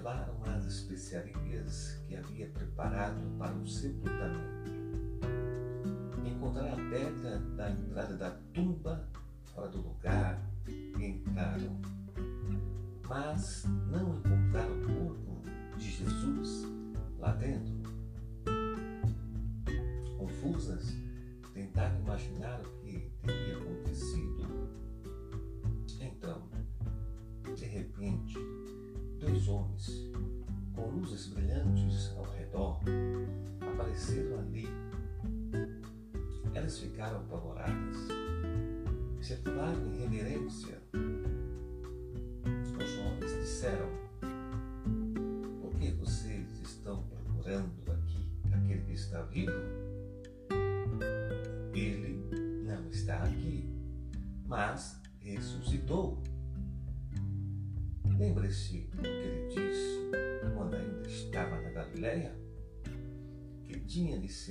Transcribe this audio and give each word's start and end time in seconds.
levaram 0.00 0.34
as 0.56 0.64
especiarias 0.64 2.02
que 2.08 2.16
havia 2.16 2.46
preparado 2.48 3.20
para 3.38 3.52
o 3.52 3.66
sepultamento. 3.66 4.70
Encontraram 6.24 6.72
a 6.72 6.90
pedra 6.90 7.38
da 7.38 7.70
entrada 7.70 8.16
da 8.16 8.30
tumba 8.54 9.06
fora 9.44 9.68
do 9.68 9.82
lugar 9.82 10.19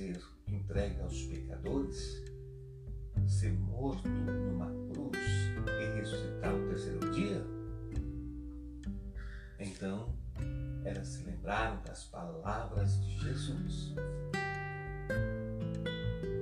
ser 0.00 0.18
entregue 0.48 0.98
aos 1.02 1.26
pecadores 1.26 2.24
ser 3.26 3.52
morto 3.52 4.08
numa 4.08 4.66
cruz 4.90 5.18
e 5.78 5.98
ressuscitar 5.98 6.52
no 6.56 6.68
terceiro 6.68 7.10
dia? 7.10 7.44
Então, 9.58 10.16
elas 10.84 11.06
se 11.06 11.24
lembraram 11.24 11.82
das 11.82 12.04
palavras 12.04 12.98
de 13.04 13.10
Jesus. 13.18 13.94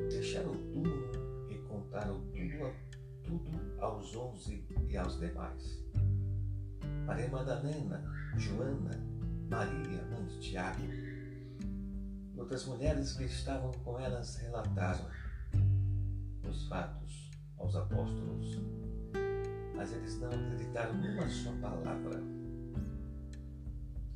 Deixaram 0.08 0.54
tudo 0.72 1.50
e 1.50 1.58
contaram 1.66 2.20
tudo, 2.30 2.72
tudo 3.24 3.80
aos 3.80 4.14
onze 4.14 4.64
e 4.88 4.96
aos 4.96 5.18
demais. 5.18 5.84
Maria 7.04 7.28
Madalena, 7.28 8.04
Joana, 8.36 9.04
Maria, 9.50 10.04
mãe 10.10 10.24
de 10.26 10.38
Tiago, 10.38 11.07
outras 12.38 12.64
mulheres 12.66 13.12
que 13.12 13.24
estavam 13.24 13.72
com 13.84 13.98
elas 13.98 14.36
relataram 14.36 15.06
os 16.48 16.68
fatos 16.68 17.30
aos 17.58 17.74
apóstolos, 17.74 18.58
mas 19.74 19.92
eles 19.92 20.18
não 20.20 20.30
acreditaram 20.30 20.94
numa 20.94 21.28
só 21.28 21.52
palavra 21.60 22.22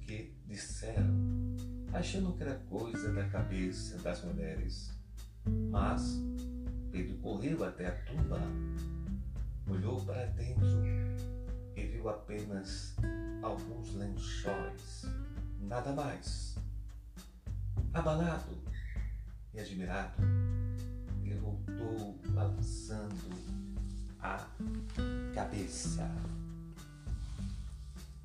que 0.00 0.34
disseram, 0.46 1.10
achando 1.92 2.32
que 2.34 2.42
era 2.42 2.54
coisa 2.70 3.12
da 3.12 3.28
cabeça 3.28 3.98
das 3.98 4.24
mulheres. 4.24 4.92
Mas 5.70 6.20
Pedro 6.90 7.16
correu 7.18 7.64
até 7.64 7.88
a 7.88 8.04
tumba, 8.04 8.40
olhou 9.68 10.04
para 10.04 10.26
dentro 10.26 10.82
e 11.76 11.86
viu 11.86 12.08
apenas 12.08 12.94
alguns 13.42 13.94
lençóis, 13.94 15.06
nada 15.60 15.92
mais. 15.92 16.56
Abalado 17.94 18.56
e 19.52 19.60
admirado, 19.60 20.22
ele 21.22 21.34
voltou 21.34 22.18
balançando 22.28 23.14
a 24.18 24.48
cabeça. 25.34 26.10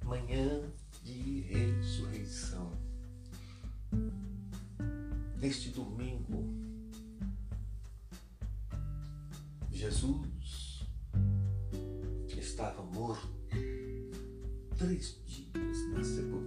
Manhã 0.05 0.61
de 1.03 1.41
ressurreição. 1.41 2.71
Neste 5.37 5.69
domingo, 5.69 6.45
Jesus 9.69 10.87
estava 12.29 12.81
morto 12.83 13.27
três 14.77 15.21
dias 15.25 15.89
na 15.93 16.03
sepultura. 16.03 16.46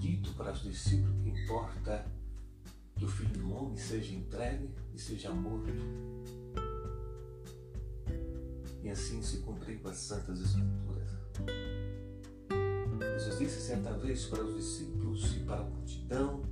Dito 0.00 0.32
para 0.32 0.52
os 0.52 0.62
discípulos 0.62 1.14
que 1.22 1.28
importa 1.28 2.06
que 2.96 3.04
o 3.04 3.08
Filho 3.08 3.38
do 3.38 3.54
Homem 3.54 3.76
seja 3.76 4.14
entregue 4.14 4.70
e 4.94 4.98
seja 4.98 5.30
morto. 5.30 5.70
E 8.82 8.88
assim 8.88 9.22
se 9.22 9.38
cumpriu 9.38 9.78
as 9.84 9.98
Santas 9.98 10.40
Escrituras. 10.40 11.10
Jesus 13.14 13.38
disse 13.38 13.60
certa 13.60 13.92
vez 13.92 14.24
para 14.24 14.42
os 14.42 14.56
discípulos 14.56 15.36
e 15.36 15.40
para 15.40 15.60
a 15.60 15.64
multidão, 15.64 16.42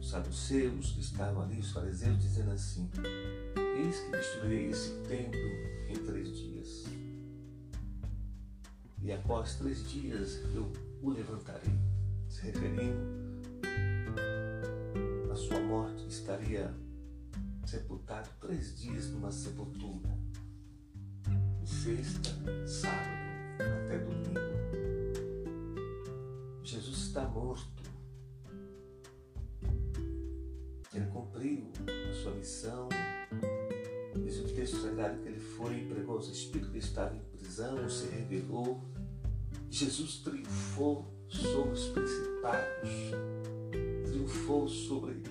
os 0.00 0.08
saduceus 0.08 0.92
que 0.92 1.00
estavam 1.00 1.42
ali, 1.42 1.60
os 1.60 1.70
fariseus, 1.70 2.18
dizendo 2.18 2.50
assim: 2.52 2.90
Eis 3.76 4.00
que 4.00 4.10
destruirei 4.12 4.70
esse 4.70 4.94
templo 5.06 5.38
em 5.88 5.96
três 6.06 6.34
dias. 6.34 6.84
E 9.02 9.12
após 9.12 9.56
três 9.56 9.86
dias 9.88 10.40
eu 10.54 10.72
o 11.02 11.10
levantarei. 11.10 11.89
Se 12.40 12.46
referindo 12.46 13.20
sua 15.36 15.60
morte 15.60 16.06
estaria 16.06 16.74
sepultado 17.66 18.28
três 18.40 18.78
dias 18.78 19.10
numa 19.10 19.30
sepultura. 19.30 20.18
De 21.60 21.68
sexta, 21.68 22.30
sábado 22.66 23.10
até 23.58 23.98
domingo. 23.98 24.40
Jesus 26.62 26.98
está 26.98 27.26
morto. 27.28 27.82
Ele 30.94 31.06
cumpriu 31.06 31.70
a 31.88 32.12
sua 32.14 32.34
missão. 32.34 32.88
Diz 34.22 34.38
o 34.40 34.54
texto 34.54 34.76
sagrado 34.76 35.20
que 35.22 35.28
ele 35.28 35.40
foi 35.40 35.80
e 35.80 35.86
pregou 35.86 36.16
aos 36.16 36.28
espíritos 36.28 36.70
que 36.70 36.78
estavam 36.78 37.18
em 37.18 37.22
prisão, 37.36 37.88
se 37.88 38.08
revelou. 38.08 38.82
Jesus 39.70 40.18
triunfou 40.18 41.19
sobre 41.30 41.72
os 41.72 41.88
principados, 41.88 42.90
triunfou 44.04 44.68
sobre 44.68 45.22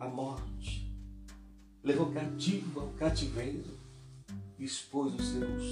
a 0.00 0.08
morte, 0.08 0.92
levou 1.82 2.12
cativo 2.12 2.80
ao 2.80 2.88
cativeiro, 2.94 3.78
expôs 4.58 5.14
os 5.14 5.28
seus, 5.28 5.62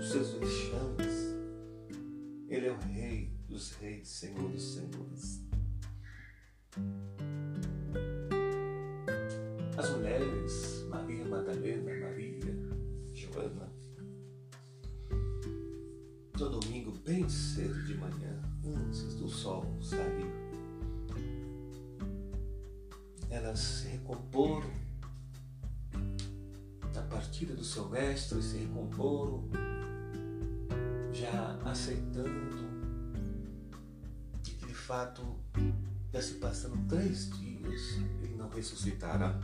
os 0.00 0.10
seus 0.10 0.32
vexames. 0.34 1.36
Ele 2.48 2.68
é 2.68 2.72
o 2.72 2.78
Rei 2.78 3.30
dos 3.48 3.72
Reis, 3.72 4.08
Senhor 4.08 4.48
dos 4.50 4.62
Senhores. 4.62 5.42
As 9.76 9.90
mulheres, 9.90 10.86
Maria 10.88 11.24
Madalena, 11.24 12.06
Maria, 12.06 12.54
Joana, 13.12 13.72
no 16.38 16.50
domingo, 16.50 16.77
bem 17.08 17.26
cedo 17.26 17.82
de 17.84 17.94
manhã, 17.94 18.38
antes 18.66 19.14
do 19.14 19.30
sol 19.30 19.64
sair, 19.80 20.30
elas 23.30 23.58
se 23.58 23.88
recomporam 23.88 24.70
da 26.92 27.00
partida 27.04 27.54
do 27.54 27.64
seu 27.64 27.88
mestre, 27.88 28.42
se 28.42 28.58
recomporam, 28.58 29.42
já 31.10 31.58
aceitando 31.64 32.68
que 34.42 34.66
de 34.66 34.74
fato 34.74 35.22
já 36.12 36.20
se 36.20 36.34
passando 36.34 36.76
três 36.88 37.30
dias 37.30 37.96
ele 38.22 38.36
não 38.36 38.50
ressuscitará. 38.50 39.40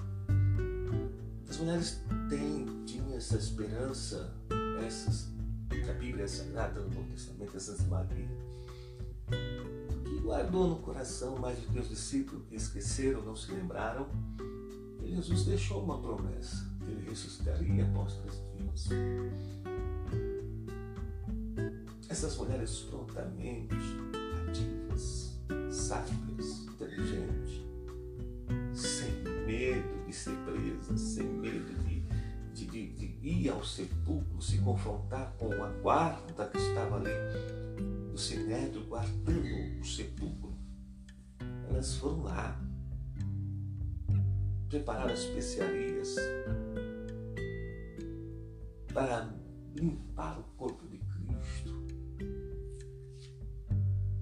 As 1.48 1.56
mulheres 1.56 2.02
têm, 2.28 2.84
tinham 2.84 3.10
essa 3.16 3.38
esperança, 3.38 4.34
essas 4.86 5.33
que 5.84 5.90
a 5.90 5.94
Bíblia 5.94 6.26
Sagrada 6.26 6.80
no 6.80 6.88
Novo 6.88 7.10
Testamento, 7.10 7.56
essas 7.56 7.86
Maria 7.86 8.28
guardou 10.24 10.66
no 10.68 10.76
coração 10.76 11.36
mais 11.38 11.58
do 11.58 11.66
que 11.68 11.78
os 11.78 11.88
discípulos 11.88 12.46
que 12.48 12.56
esqueceram, 12.56 13.22
não 13.22 13.36
se 13.36 13.52
lembraram. 13.52 14.08
Jesus 15.04 15.44
deixou 15.44 15.84
uma 15.84 16.00
promessa. 16.00 16.66
ele 16.88 17.08
ressuscitaria 17.08 17.84
após 17.84 18.14
três 18.14 18.42
dias. 18.56 18.88
Essas 22.08 22.36
mulheres 22.38 22.78
prontamente 22.90 23.74
ativas, 24.48 25.38
sábias, 25.70 26.66
inteligentes, 26.68 27.62
sem 28.72 29.12
medo 29.46 30.06
de 30.06 30.12
ser 30.12 30.34
presas, 30.38 31.00
sem 31.00 31.24
medo 31.26 31.74
de, 31.84 32.00
de, 32.54 32.66
de, 32.66 32.88
de 32.88 33.28
ir 33.28 33.50
ao 33.50 33.62
sepulcro, 33.62 34.23
se 34.44 34.58
confrontar 34.58 35.34
com 35.38 35.50
a 35.62 35.70
guarda 35.80 36.46
que 36.48 36.58
estava 36.58 36.96
ali 36.96 37.08
do 38.12 38.18
sinédrio 38.18 38.84
guardando 38.84 39.80
o 39.80 39.84
sepulcro. 39.84 40.54
Elas 41.70 41.96
foram 41.96 42.24
lá, 42.24 42.60
prepararam 44.68 45.14
especiarias 45.14 46.16
para 48.92 49.34
limpar 49.74 50.38
o 50.38 50.42
corpo 50.58 50.86
de 50.88 50.98
Cristo, 50.98 51.86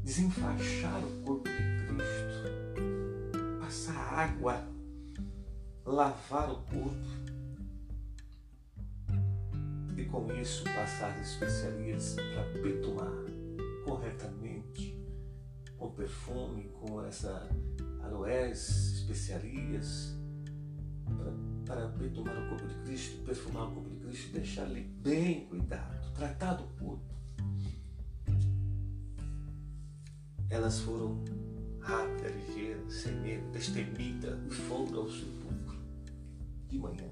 desenfaixar 0.05 1.05
o 1.05 1.23
corpo 1.25 1.49
de 1.49 1.87
Cristo, 1.89 3.61
passar 3.61 3.97
água, 3.97 4.69
lavar 5.85 6.53
o 6.53 6.63
corpo 6.63 7.22
com 10.13 10.31
isso 10.35 10.63
passar 10.65 11.11
as 11.19 11.33
especiarias 11.33 12.17
para 12.35 12.45
betumar 12.61 13.11
corretamente, 13.83 14.95
com 15.79 15.91
perfume, 15.91 16.69
com 16.75 17.03
essa 17.03 17.49
aloés, 18.03 18.93
especiarias, 18.93 20.15
para, 21.67 21.87
para 21.87 21.87
o 21.87 22.49
corpo 22.51 22.67
de 22.69 22.75
Cristo, 22.85 23.25
perfumar 23.25 23.69
o 23.69 23.73
corpo 23.73 23.89
de 23.89 23.97
Cristo 23.97 24.33
deixar 24.33 24.71
ele 24.71 24.83
bem 24.83 25.47
cuidado, 25.47 26.13
tratado 26.13 26.65
o 26.65 26.85
corpo. 26.85 27.13
Elas 30.51 30.81
foram 30.81 31.25
rápidas, 31.81 32.35
ligeiras, 32.35 32.93
sem 32.93 33.15
medo, 33.15 33.51
destemidas 33.51 34.39
e 34.47 34.51
foram 34.51 35.01
ao 35.01 35.11
sepulcro 35.11 35.79
de 36.69 36.79
manhã, 36.79 37.09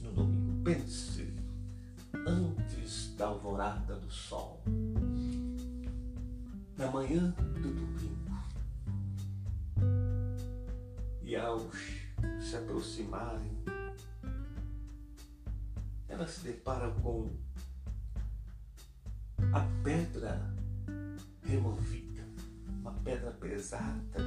no 0.00 0.12
domingo, 0.12 0.64
cedo, 0.88 1.41
antes 2.26 3.14
da 3.16 3.26
alvorada 3.26 3.96
do 3.96 4.10
sol 4.10 4.62
na 6.76 6.90
manhã 6.90 7.30
do 7.30 7.60
domingo. 7.60 8.12
E 11.22 11.36
ao 11.36 11.70
se 12.40 12.56
aproximarem, 12.56 13.62
elas 16.08 16.30
se 16.30 16.44
deparam 16.44 16.92
com 17.00 17.30
a 19.52 19.60
pedra 19.82 20.54
removida, 21.42 22.22
uma 22.80 22.92
pedra 22.92 23.30
pesada 23.32 24.18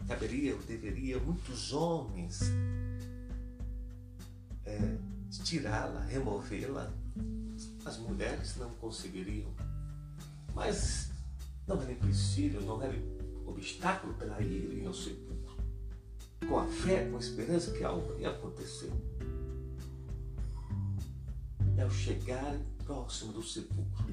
que 0.00 0.06
caberia 0.06 0.54
ou 0.54 0.62
deveria 0.62 1.18
muitos 1.18 1.72
homens 1.72 2.40
tirá-la, 5.44 6.00
removê-la. 6.00 6.92
As 7.84 7.98
mulheres 7.98 8.56
não 8.56 8.70
conseguiriam 8.70 9.52
mas 10.54 11.10
não 11.66 11.80
era 11.82 11.92
empecilho, 11.92 12.60
não 12.62 12.80
era 12.80 12.96
obstáculo 13.46 14.14
para 14.14 14.40
irem 14.40 14.86
ao 14.86 14.94
sepulcro. 14.94 15.56
Com 16.48 16.58
a 16.58 16.66
fé, 16.66 17.08
com 17.10 17.16
a 17.16 17.20
esperança 17.20 17.72
que 17.72 17.82
algo 17.82 18.18
ia 18.18 18.30
acontecer. 18.30 18.92
E 21.76 21.80
ao 21.80 21.90
chegar 21.90 22.56
próximo 22.84 23.32
do 23.32 23.42
sepulcro, 23.42 24.04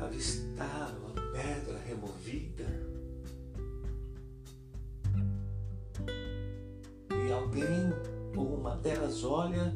avistaram 0.00 1.08
a 1.08 1.32
pedra 1.32 1.78
removida. 1.80 2.64
E 7.10 7.32
alguém, 7.32 7.92
ou 8.36 8.54
uma 8.56 8.76
delas, 8.76 9.24
olha 9.24 9.74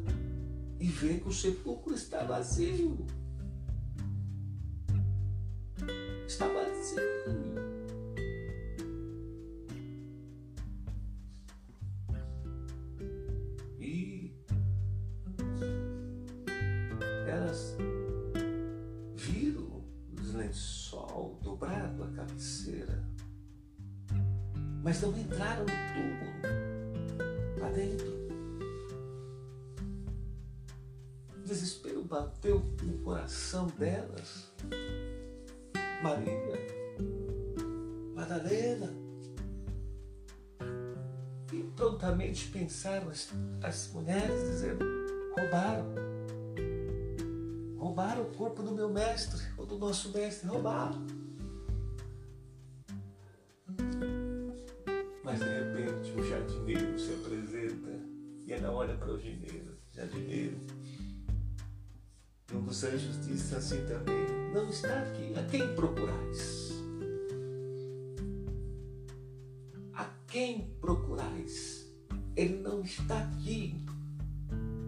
e 0.79 0.87
vê 0.87 1.19
que 1.19 1.29
o 1.29 1.33
sepulcro 1.33 1.95
está 1.95 2.25
vazio. 2.25 3.07
está 6.27 6.47
vazio. 6.49 7.64
Desespero 31.45 32.03
bateu 32.03 32.61
no 32.83 32.99
coração 32.99 33.67
delas. 33.79 34.51
Maria, 36.03 36.33
Madalena. 38.15 38.93
E 41.53 41.63
prontamente 41.77 42.49
pensaram 42.49 43.09
as, 43.09 43.29
as 43.63 43.91
mulheres, 43.93 44.51
dizendo: 44.51 44.85
roubaram. 45.39 45.95
Roubaram 47.79 48.23
o 48.23 48.35
corpo 48.35 48.63
do 48.63 48.73
meu 48.73 48.89
mestre, 48.89 49.41
ou 49.57 49.67
do 49.67 49.79
nosso 49.79 50.11
mestre, 50.11 50.49
roubaram. 50.49 51.24
Assim 63.57 63.85
também: 63.87 64.27
Não 64.53 64.69
está 64.69 65.03
aqui, 65.03 65.33
a 65.39 65.43
quem 65.45 65.75
procurais? 65.75 66.73
A 69.93 70.05
quem 70.27 70.69
procurais? 70.81 71.87
Ele 72.37 72.57
não 72.57 72.81
está 72.83 73.19
aqui. 73.19 73.81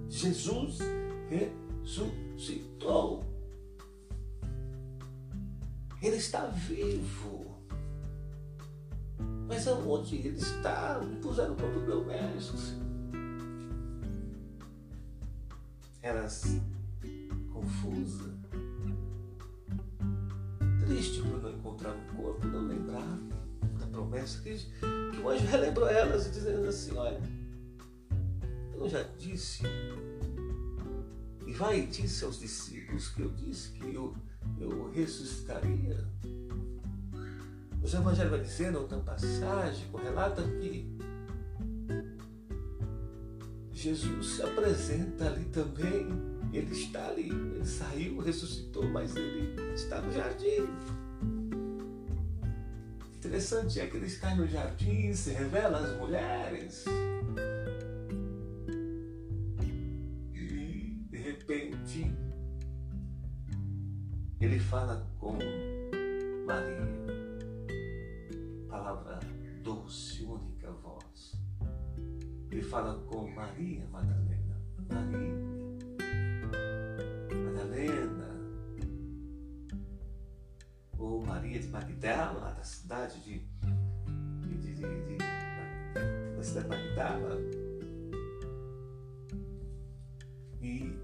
Jesus 0.08 0.78
ressuscitou. 1.84 3.24
Ele 6.02 6.16
está 6.16 6.46
vivo. 6.46 7.56
Mas 9.48 9.68
aonde 9.68 10.16
ele 10.16 10.38
está? 10.38 11.00
Me 11.00 11.16
puseram 11.16 11.54
para 11.54 11.66
o 11.66 11.86
meu 11.86 12.04
mestre. 12.04 12.84
Elas 16.02 16.60
relembrou 25.56 25.88
elas, 25.88 26.30
dizendo 26.32 26.68
assim: 26.68 26.96
Olha, 26.96 27.20
eu 28.74 28.88
já 28.88 29.02
disse, 29.18 29.62
e 31.46 31.52
vai 31.52 31.80
e 31.80 31.86
disse 31.86 32.24
aos 32.24 32.38
discípulos 32.38 33.08
que 33.08 33.22
eu 33.22 33.30
disse 33.30 33.72
que 33.72 33.94
eu, 33.94 34.14
eu 34.60 34.90
ressuscitaria. 34.90 36.06
Os 37.82 37.94
evangelhos 37.94 38.30
vai 38.30 38.40
dizendo, 38.40 38.78
outra 38.78 38.98
passagem, 38.98 39.86
relata 40.02 40.42
que 40.42 40.96
Jesus 43.72 44.26
se 44.26 44.42
apresenta 44.42 45.26
ali 45.26 45.44
também 45.46 46.36
ele 46.52 46.72
está 46.72 47.08
ali, 47.08 47.28
ele 47.30 47.66
saiu, 47.66 48.18
ressuscitou, 48.18 48.88
mas 48.88 49.14
ele 49.14 49.54
está 49.74 50.00
no 50.00 50.12
jardim. 50.12 50.66
Interessante 53.26 53.80
é 53.80 53.86
que 53.88 53.96
ele 53.96 54.06
está 54.06 54.36
no 54.36 54.46
jardim, 54.46 55.12
se 55.12 55.32
revela 55.32 55.78
às 55.78 55.98
mulheres. 55.98 56.84
E 60.32 60.96
de 61.10 61.16
repente 61.18 62.14
ele 64.40 64.60
fala 64.60 65.10
de, 82.86 83.44
de, 84.42 84.58
de, 84.58 84.74
de, 84.74 85.18
da 86.54 86.68
maridá-la. 86.68 87.36
E, 90.60 90.96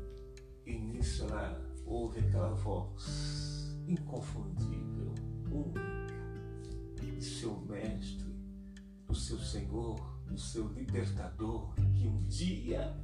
e 0.64 0.78
nisso 0.78 1.24
ela 1.24 1.60
ouve 1.84 2.20
aquela 2.20 2.54
voz 2.54 3.76
inconfundível, 3.88 5.12
única, 5.50 5.80
do 7.00 7.20
seu 7.20 7.58
mestre, 7.62 8.32
do 9.08 9.14
seu 9.14 9.38
Senhor, 9.38 10.22
do 10.26 10.38
seu 10.38 10.68
libertador, 10.68 11.74
que 11.92 12.06
um 12.06 12.24
dia 12.26 12.96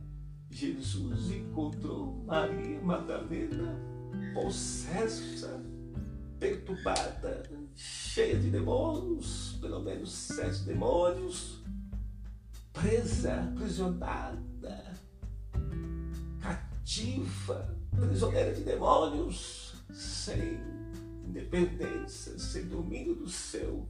Jesus 0.50 1.32
encontrou 1.32 2.24
Maria 2.24 2.80
Madalena 2.80 3.76
possessa, 4.32 5.60
perturbada, 6.38 7.42
cheia 7.78 8.36
de 8.36 8.50
demônios, 8.50 9.56
pelo 9.60 9.80
menos 9.80 10.10
sete 10.10 10.64
demônios, 10.64 11.62
presa, 12.72 13.34
aprisionada, 13.52 14.96
cativa, 16.40 17.78
prisioneira 17.92 18.52
de 18.52 18.62
demônios, 18.62 19.74
sem 19.92 20.60
independência, 21.24 22.36
sem 22.36 22.66
domínio 22.66 23.14
do 23.14 23.28
seu 23.28 23.88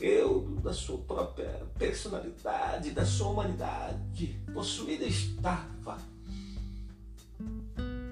eu, 0.00 0.58
da 0.60 0.72
sua 0.72 0.98
própria 0.98 1.64
personalidade, 1.78 2.90
da 2.90 3.06
sua 3.06 3.28
humanidade, 3.28 4.42
possuída 4.52 5.04
estava. 5.04 5.98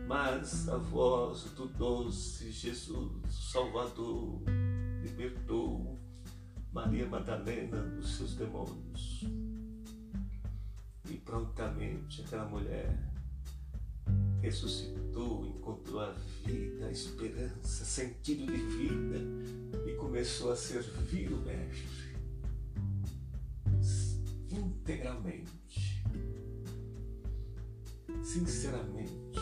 Mas 0.07 0.69
a 0.69 0.77
voz 0.77 1.45
do 1.57 1.67
doce 1.67 2.53
Jesus, 2.53 3.11
Salvador, 3.51 4.43
libertou 5.03 5.99
Maria 6.73 7.07
Madalena 7.09 7.83
dos 7.83 8.17
seus 8.17 8.35
demônios. 8.35 9.25
E 11.09 11.17
prontamente 11.17 12.23
aquela 12.23 12.45
mulher 12.45 12.97
ressuscitou, 14.41 15.47
encontrou 15.47 16.01
a 16.01 16.13
vida, 16.45 16.87
a 16.87 16.91
esperança, 16.91 17.85
sentido 17.85 18.47
de 18.47 18.59
vida 18.59 19.19
e 19.87 19.95
começou 19.97 20.53
a 20.53 20.57
servir 20.57 21.33
o 21.33 21.39
Mestre 21.39 22.01
integralmente, 24.53 26.03
sinceramente, 28.23 29.41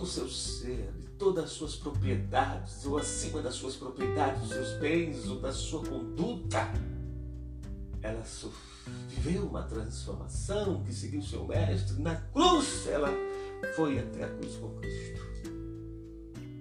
todo 0.00 0.04
o 0.04 0.06
seu 0.06 0.28
ser, 0.28 0.92
de 0.98 1.06
todas 1.18 1.44
as 1.44 1.50
suas 1.50 1.76
propriedades, 1.76 2.86
ou 2.86 2.96
acima 2.96 3.42
das 3.42 3.54
suas 3.54 3.76
propriedades, 3.76 4.40
dos 4.40 4.50
seus 4.50 4.80
bens, 4.80 5.28
ou 5.28 5.40
da 5.40 5.52
sua 5.52 5.84
conduta. 5.84 6.72
Ela 8.00 8.24
sofreu 8.24 9.46
uma 9.46 9.62
transformação, 9.64 10.82
que 10.84 10.94
seguiu 10.94 11.20
seu 11.20 11.44
mestre. 11.46 12.00
Na 12.00 12.16
cruz, 12.16 12.86
ela 12.86 13.10
foi 13.76 13.98
até 13.98 14.24
a 14.24 14.28
cruz 14.28 14.56
com 14.56 14.70
Cristo. 14.76 15.20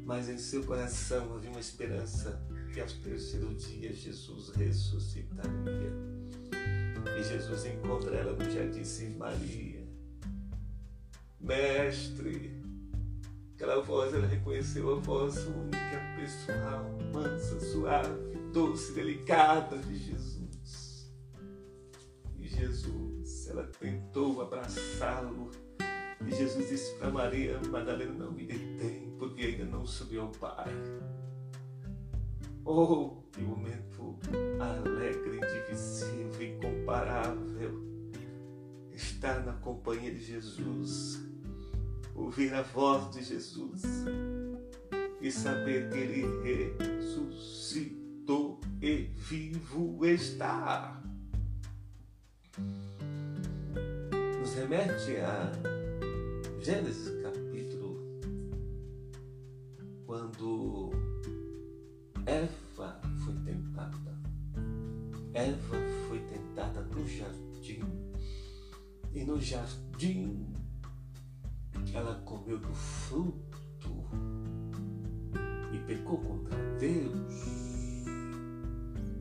Mas 0.04 0.28
em 0.28 0.38
seu 0.38 0.66
coração 0.66 1.36
havia 1.36 1.50
uma 1.50 1.62
esperança 1.62 2.46
que 2.74 2.82
aos 2.82 2.94
terceiro 2.94 3.56
dia 3.56 3.94
Jesus 3.94 4.50
ressuscitaria. 4.50 5.94
E 7.18 7.24
Jesus 7.24 7.66
encontra 7.66 8.18
ela 8.18 8.34
no 8.34 8.52
jardim 8.52 8.84
sem 8.84 9.12
Maria. 9.12 9.88
Mestre, 11.40 12.59
aquela 13.60 13.82
voz, 13.82 14.14
ela 14.14 14.26
reconheceu 14.26 14.90
a 14.90 15.00
voz 15.02 15.46
única, 15.46 16.00
pessoal, 16.16 16.98
mansa, 17.14 17.60
suave, 17.60 18.38
doce, 18.54 18.94
delicada 18.94 19.78
de 19.80 19.98
Jesus. 19.98 21.12
Jesus. 22.40 23.50
Ela 23.50 23.64
tentou 23.64 24.42
abraçá-lo. 24.42 25.52
E 26.26 26.32
Jesus 26.32 26.70
disse 26.70 26.96
para 26.96 27.12
Maria 27.12 27.60
Madalena: 27.70 28.14
Não 28.14 28.32
me 28.32 28.46
detém, 28.46 29.14
porque 29.20 29.44
ainda 29.44 29.66
não 29.66 29.86
subiu 29.86 30.22
ao 30.22 30.30
Pai. 30.30 30.74
Oh, 32.64 33.24
que 33.32 33.42
momento 33.42 34.18
alegre, 34.60 35.38
indivisível, 35.38 36.42
incomparável. 36.42 37.90
Estar 38.94 39.46
na 39.46 39.54
companhia 39.54 40.14
de 40.14 40.24
Jesus, 40.24 41.30
ouvir 42.20 42.54
a 42.54 42.62
voz 42.62 43.12
de 43.16 43.24
Jesus 43.24 43.82
e 45.22 45.32
saber 45.32 45.90
que 45.90 45.98
Ele 45.98 46.78
ressuscitou 46.78 48.60
e 48.82 49.10
vivo 49.16 50.06
está 50.06 51.02
nos 54.40 54.54
remete 54.54 55.18
a 55.18 55.52
Gênesis 56.62 57.22
capítulo 57.22 57.98
quando 60.06 60.92
Eva 62.26 63.02
foi 63.24 63.36
tentada. 63.46 64.20
Eva 65.34 65.78
foi 66.08 66.20
tentada 66.20 66.82
no 66.82 67.08
jardim. 67.08 67.84
E 69.14 69.24
no 69.24 69.40
jardim 69.40 70.49
do 72.60 72.74
fruto 72.74 74.06
e 75.74 75.78
pecou 75.88 76.18
contra 76.18 76.58
Deus 76.78 77.60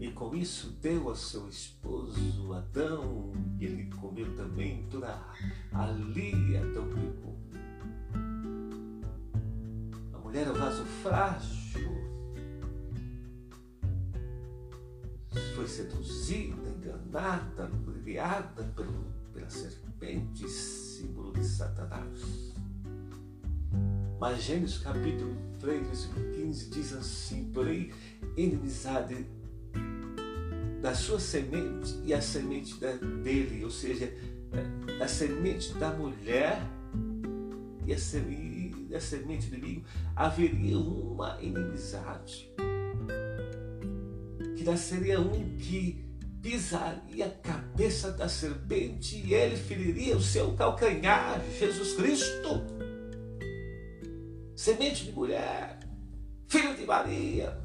e 0.01 0.13
com 0.13 0.35
isso 0.35 0.71
deu 0.81 1.09
ao 1.09 1.17
seu 1.17 1.49
esposo 1.49 2.53
Adão, 2.53 3.33
e 3.59 3.65
ele 3.65 3.91
comeu 3.97 4.35
também 4.37 4.87
toda 4.89 5.21
a 5.73 5.87
lia 5.87 6.63
Adão 6.63 6.89
pecou. 6.89 7.37
A 10.15 10.19
mulher 10.19 10.47
é 10.47 10.51
o 10.51 10.55
vaso 10.55 10.85
frágil, 11.03 11.89
foi 15.57 15.67
seduzida, 15.67 16.69
enganada, 16.69 17.69
pelo, 18.77 19.13
pela 19.33 19.51
serpente, 19.51 20.49
símbolo 20.49 21.33
de 21.33 21.45
Satanás. 21.45 22.55
Mas 24.21 24.43
Gênesis 24.43 24.79
capítulo 24.79 25.37
3, 25.61 25.87
versículo 25.87 26.33
15 26.33 26.71
diz 26.71 26.93
assim: 26.93 27.51
porém, 27.53 27.93
inimizade 28.37 29.27
da 30.83 30.95
sua 30.95 31.21
semente 31.21 31.95
e 32.05 32.13
a 32.13 32.21
semente 32.21 32.75
da, 32.81 32.93
dele, 32.93 33.65
ou 33.65 33.71
seja, 33.71 34.13
a 35.01 35.07
semente 35.07 35.73
da 35.75 35.91
mulher 35.91 36.61
e 37.87 37.93
a 37.93 37.99
semente, 37.99 38.83
da 38.91 39.01
semente 39.01 39.47
do 39.49 39.57
inimigo, 39.57 39.85
haveria 40.17 40.79
uma 40.79 41.41
inimizade. 41.41 42.51
Que 44.57 44.65
nasceria 44.65 45.21
um 45.21 45.57
que 45.57 46.05
pisaria 46.43 47.27
a 47.27 47.31
cabeça 47.31 48.11
da 48.11 48.29
serpente 48.29 49.17
e 49.25 49.33
ele 49.33 49.57
feriria 49.57 50.17
o 50.17 50.21
seu 50.21 50.55
calcanhar, 50.55 51.41
Jesus 51.59 51.93
Cristo. 51.93 52.88
Semente 54.59 55.05
de 55.05 55.13
mulher, 55.13 55.79
filho 56.49 56.77
de 56.77 56.85
Maria, 56.85 57.57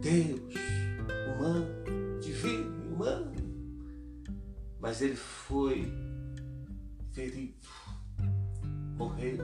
Deus, 0.00 0.54
humano, 1.26 2.20
divino 2.20 2.94
humano. 2.94 3.34
Mas 4.78 5.02
ele 5.02 5.16
foi 5.16 5.92
ferido, 7.10 7.66
morreu. 8.96 9.38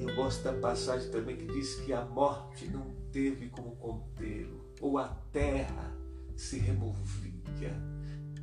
Eu 0.00 0.14
gosto 0.14 0.44
da 0.44 0.52
passagem 0.52 1.10
também 1.10 1.36
que 1.36 1.46
diz 1.46 1.74
que 1.80 1.92
a 1.92 2.04
morte 2.04 2.68
não 2.68 2.94
teve 3.10 3.48
como 3.48 3.74
contê-lo, 3.74 4.72
ou 4.80 4.96
a 4.96 5.08
terra 5.32 5.92
se 6.36 6.60
removia 6.60 7.74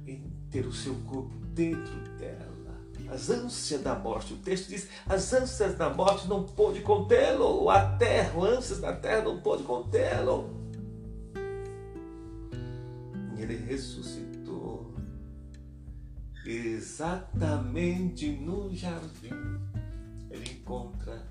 em 0.05 0.29
ter 0.51 0.65
o 0.65 0.73
seu 0.73 0.95
corpo 1.05 1.33
dentro 1.53 2.17
dela 2.17 2.58
as 3.11 3.29
ânsias 3.29 3.81
da 3.81 3.95
morte. 3.95 4.33
O 4.33 4.37
texto 4.37 4.69
diz: 4.69 4.87
as 5.07 5.33
ânsias 5.33 5.75
da 5.75 5.89
morte 5.89 6.27
não 6.27 6.43
pôde 6.43 6.81
contê-lo, 6.81 7.69
a 7.69 7.97
terra, 7.97 8.37
as 8.37 8.57
ânsias 8.57 8.79
da 8.79 8.93
terra 8.93 9.23
não 9.23 9.41
pôde 9.41 9.63
contê-lo. 9.63 10.49
E 13.37 13.41
ele 13.41 13.55
ressuscitou 13.55 14.93
exatamente 16.45 18.29
no 18.31 18.73
jardim. 18.73 19.59
Ele 20.29 20.51
encontra 20.51 21.27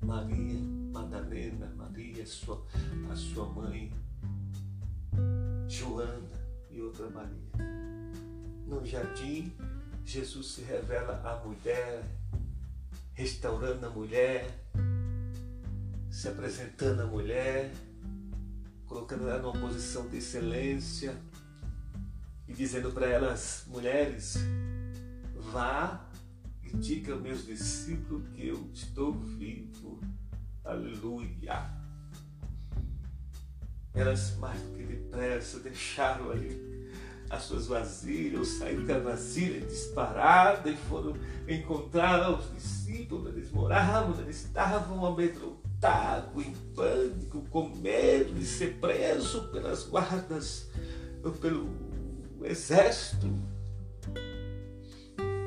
Maria 0.00 0.58
Madalena, 0.92 1.72
Maria, 1.76 2.24
sua, 2.26 2.64
a 3.10 3.16
sua 3.16 3.46
mãe, 3.46 3.92
Joana 5.68 6.38
e 6.70 6.80
outra 6.80 7.08
Maria. 7.10 7.36
No 8.66 8.84
jardim, 8.84 9.52
Jesus 10.08 10.52
se 10.52 10.62
revela 10.62 11.20
à 11.24 11.44
mulher, 11.46 12.02
restaurando 13.14 13.86
a 13.86 13.90
mulher, 13.90 14.48
se 16.10 16.28
apresentando 16.28 17.02
à 17.02 17.06
mulher 17.06 17.70
colocando 18.88 19.28
ela 19.28 19.40
numa 19.40 19.52
posição 19.52 20.08
de 20.08 20.16
excelência 20.16 21.14
e 22.48 22.54
dizendo 22.54 22.90
para 22.90 23.06
elas, 23.06 23.64
mulheres, 23.68 24.38
vá 25.52 26.08
e 26.62 26.74
diga 26.78 27.12
aos 27.12 27.22
meus 27.22 27.44
discípulos 27.44 28.26
que 28.34 28.48
eu 28.48 28.70
estou 28.72 29.12
vivo. 29.12 30.00
Aleluia. 30.64 31.70
Elas 33.92 34.36
mais 34.36 34.60
do 34.62 34.76
que 34.76 34.84
depressa 34.84 35.60
deixaram 35.60 36.30
ali 36.30 36.67
as 37.30 37.42
suas 37.42 37.66
vasilhas, 37.66 38.48
saíram 38.48 38.84
da 38.84 38.98
vasilha 38.98 39.60
disparada 39.60 40.70
e 40.70 40.76
foram 40.76 41.14
encontrar 41.46 42.30
os 42.30 42.52
discípulos. 42.54 43.34
Eles 43.34 43.50
moravam, 43.50 44.18
eles 44.20 44.44
estavam 44.44 45.04
amedrontados, 45.04 46.44
em 46.46 46.52
pânico, 46.74 47.42
com 47.50 47.68
medo 47.68 48.34
de 48.34 48.46
ser 48.46 48.74
preso 48.80 49.48
pelas 49.48 49.84
guardas, 49.84 50.70
pelo 51.40 51.68
exército, 52.42 53.28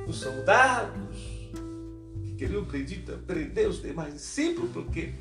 os 0.08 0.18
soldados 0.18 1.18
que 2.24 2.36
queriam 2.36 2.66
prender 3.26 3.68
os 3.68 3.82
demais 3.82 4.14
discípulos, 4.14 4.72
porque, 4.72 5.14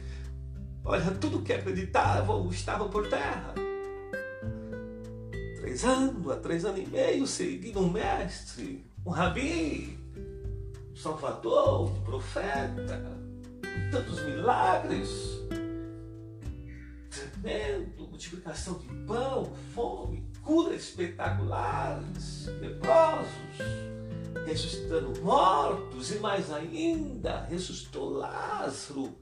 olha, 0.85 1.11
tudo 1.13 1.43
que 1.43 1.53
acreditavam 1.53 2.49
estava 2.51 2.89
por 2.89 3.09
terra. 3.09 3.55
Três 5.71 5.85
anos, 5.85 6.29
há 6.29 6.37
três 6.37 6.65
anos 6.65 6.81
e 6.81 6.87
meio, 6.89 7.27
seguindo 7.29 7.79
um 7.79 7.89
mestre, 7.89 8.85
um 9.07 9.11
rabi, 9.11 9.97
um 10.91 10.97
salvador, 10.97 11.93
um 11.93 12.01
profeta, 12.03 13.01
tantos 13.93 14.21
milagres, 14.25 15.09
tremendo, 17.09 18.09
multiplicação 18.09 18.79
de 18.79 18.89
pão, 19.07 19.53
fome, 19.73 20.29
curas 20.43 20.83
espetaculares, 20.83 22.47
leprosos, 22.61 23.31
ressuscitando 24.45 25.23
mortos 25.23 26.11
e 26.11 26.19
mais 26.19 26.53
ainda 26.53 27.45
ressuscitou 27.45 28.11
Lázaro. 28.11 29.17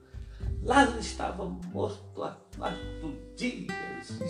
Lázaro 0.62 1.00
estava 1.00 1.44
morto 1.44 2.22
há 2.22 2.36
quatro 2.56 3.16
dias 3.36 3.68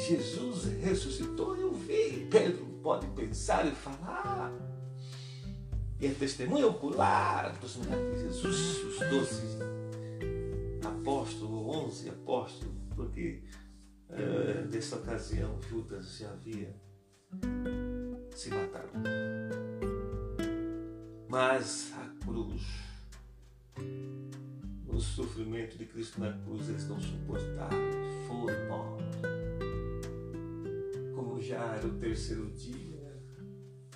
Jesus 0.07 0.65
ressuscitou. 0.83 1.57
Eu 1.57 1.73
vi. 1.73 2.27
Pedro 2.31 2.67
pode 2.83 3.07
pensar 3.09 3.67
e 3.67 3.71
falar. 3.73 4.53
E 6.01 6.07
é 6.07 6.15
testemunha 6.15 6.67
ocular 6.67 7.59
dos 7.59 7.77
milagres 7.77 8.19
de 8.19 8.25
Jesus, 8.25 8.85
os 8.85 8.99
doze 9.11 9.59
apóstolos, 10.87 11.77
onze 11.77 12.09
apóstolos, 12.09 12.75
porque 12.95 13.43
uh, 14.11 14.69
nessa 14.71 14.97
ocasião 14.97 15.61
Judas 15.69 16.19
já 16.19 16.31
havia 16.31 16.73
se 18.35 18.51
matado. 18.51 18.93
Mas 21.29 21.93
a 21.97 22.25
cruz, 22.25 22.63
o 24.99 25.01
sofrimento 25.01 25.79
de 25.79 25.87
Cristo 25.87 26.21
na 26.21 26.33
cruz, 26.33 26.69
eles 26.69 26.89
não 26.89 27.01
suportaram, 27.01 27.79
foram 28.27 28.67
mortos. 28.67 29.07
Como 31.15 31.41
já 31.41 31.77
era 31.77 31.87
o 31.87 31.93
terceiro 31.99 32.51
dia, 32.51 33.17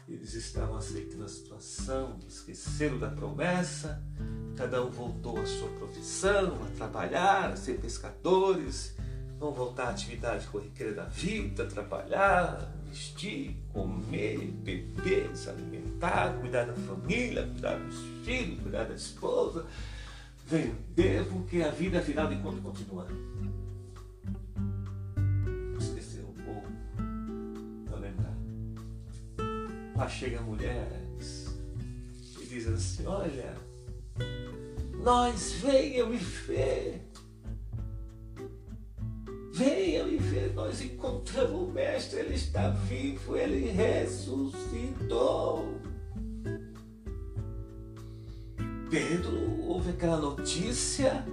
eles 0.08 0.32
estavam 0.34 0.76
aceitando 0.76 1.24
a 1.24 1.28
situação, 1.28 2.20
esqueceram 2.28 3.00
da 3.00 3.10
promessa, 3.10 4.00
cada 4.56 4.80
um 4.84 4.90
voltou 4.90 5.40
à 5.40 5.44
sua 5.44 5.68
profissão, 5.70 6.62
a 6.62 6.76
trabalhar, 6.76 7.50
a 7.50 7.56
ser 7.56 7.80
pescadores, 7.80 8.94
vão 9.40 9.52
voltar 9.52 9.88
à 9.88 9.90
atividade 9.90 10.46
corriqueira 10.46 10.94
da 10.94 11.06
vida, 11.06 11.66
trabalhar, 11.66 12.72
vestir, 12.86 13.56
comer, 13.72 14.38
beber, 14.38 15.36
se 15.36 15.50
alimentar, 15.50 16.38
cuidar 16.38 16.66
da 16.66 16.74
família, 16.74 17.44
cuidar 17.44 17.76
dos 17.80 17.96
filhos, 18.24 18.60
cuidar 18.60 18.84
da 18.84 18.94
esposa, 18.94 19.66
vender, 20.52 21.24
porque 21.28 21.62
a 21.62 21.70
vida, 21.70 22.00
afinal 22.00 22.28
de 22.28 22.36
contas, 22.36 22.60
continua. 22.60 23.08
Esquecer 25.78 26.22
um 26.24 26.34
pouco 26.44 26.68
para 27.86 27.96
lembrar. 27.96 28.36
Lá 29.96 30.06
chega 30.08 30.42
mulheres 30.42 31.58
e 32.38 32.44
diz 32.44 32.68
assim, 32.68 33.06
olha, 33.06 33.54
nós 35.02 35.52
venham 35.52 36.10
me 36.10 36.18
ver 36.18 37.08
Venham 39.54 40.08
e 40.08 40.16
ver, 40.16 40.54
nós 40.54 40.80
encontramos 40.80 41.68
o 41.68 41.70
Mestre, 41.70 42.20
ele 42.20 42.34
está 42.34 42.70
vivo, 42.70 43.36
ele 43.36 43.70
ressuscitou. 43.70 44.62
Aquela 50.02 50.16
notícia, 50.16 51.24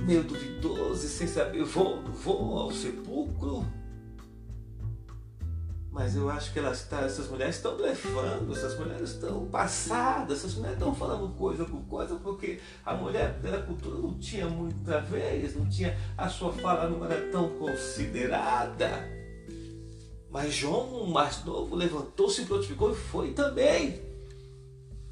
meio 0.00 0.24
duvidoso 0.24 1.04
e 1.04 1.08
sem 1.10 1.26
saber, 1.26 1.62
vou, 1.62 2.02
vou 2.04 2.58
ao 2.58 2.72
sepulcro. 2.72 3.66
Mas 5.92 6.16
eu 6.16 6.30
acho 6.30 6.54
que 6.54 6.58
elas 6.58 6.88
tá, 6.88 7.02
essas 7.02 7.28
mulheres 7.28 7.56
estão 7.56 7.76
blefando, 7.76 8.50
essas 8.50 8.78
mulheres 8.78 9.10
estão 9.10 9.44
passadas, 9.44 10.38
essas 10.38 10.54
mulheres 10.54 10.78
estão 10.78 10.94
falando 10.94 11.36
coisa 11.36 11.66
com 11.66 11.84
coisa, 11.84 12.14
porque 12.14 12.58
a 12.82 12.94
mulher 12.94 13.38
da 13.40 13.60
cultura 13.60 13.98
não 13.98 14.14
tinha 14.14 14.48
muita 14.48 15.02
vez, 15.02 15.54
não 15.54 15.68
tinha, 15.68 15.94
a 16.16 16.30
sua 16.30 16.50
fala 16.50 16.88
não 16.88 17.04
era 17.04 17.30
tão 17.30 17.50
considerada. 17.58 18.90
Mas 20.30 20.54
João, 20.54 21.06
mais 21.08 21.44
novo, 21.44 21.76
levantou, 21.76 22.30
se 22.30 22.46
prontificou 22.46 22.90
e 22.90 22.94
foi 22.94 23.32
também. 23.34 24.03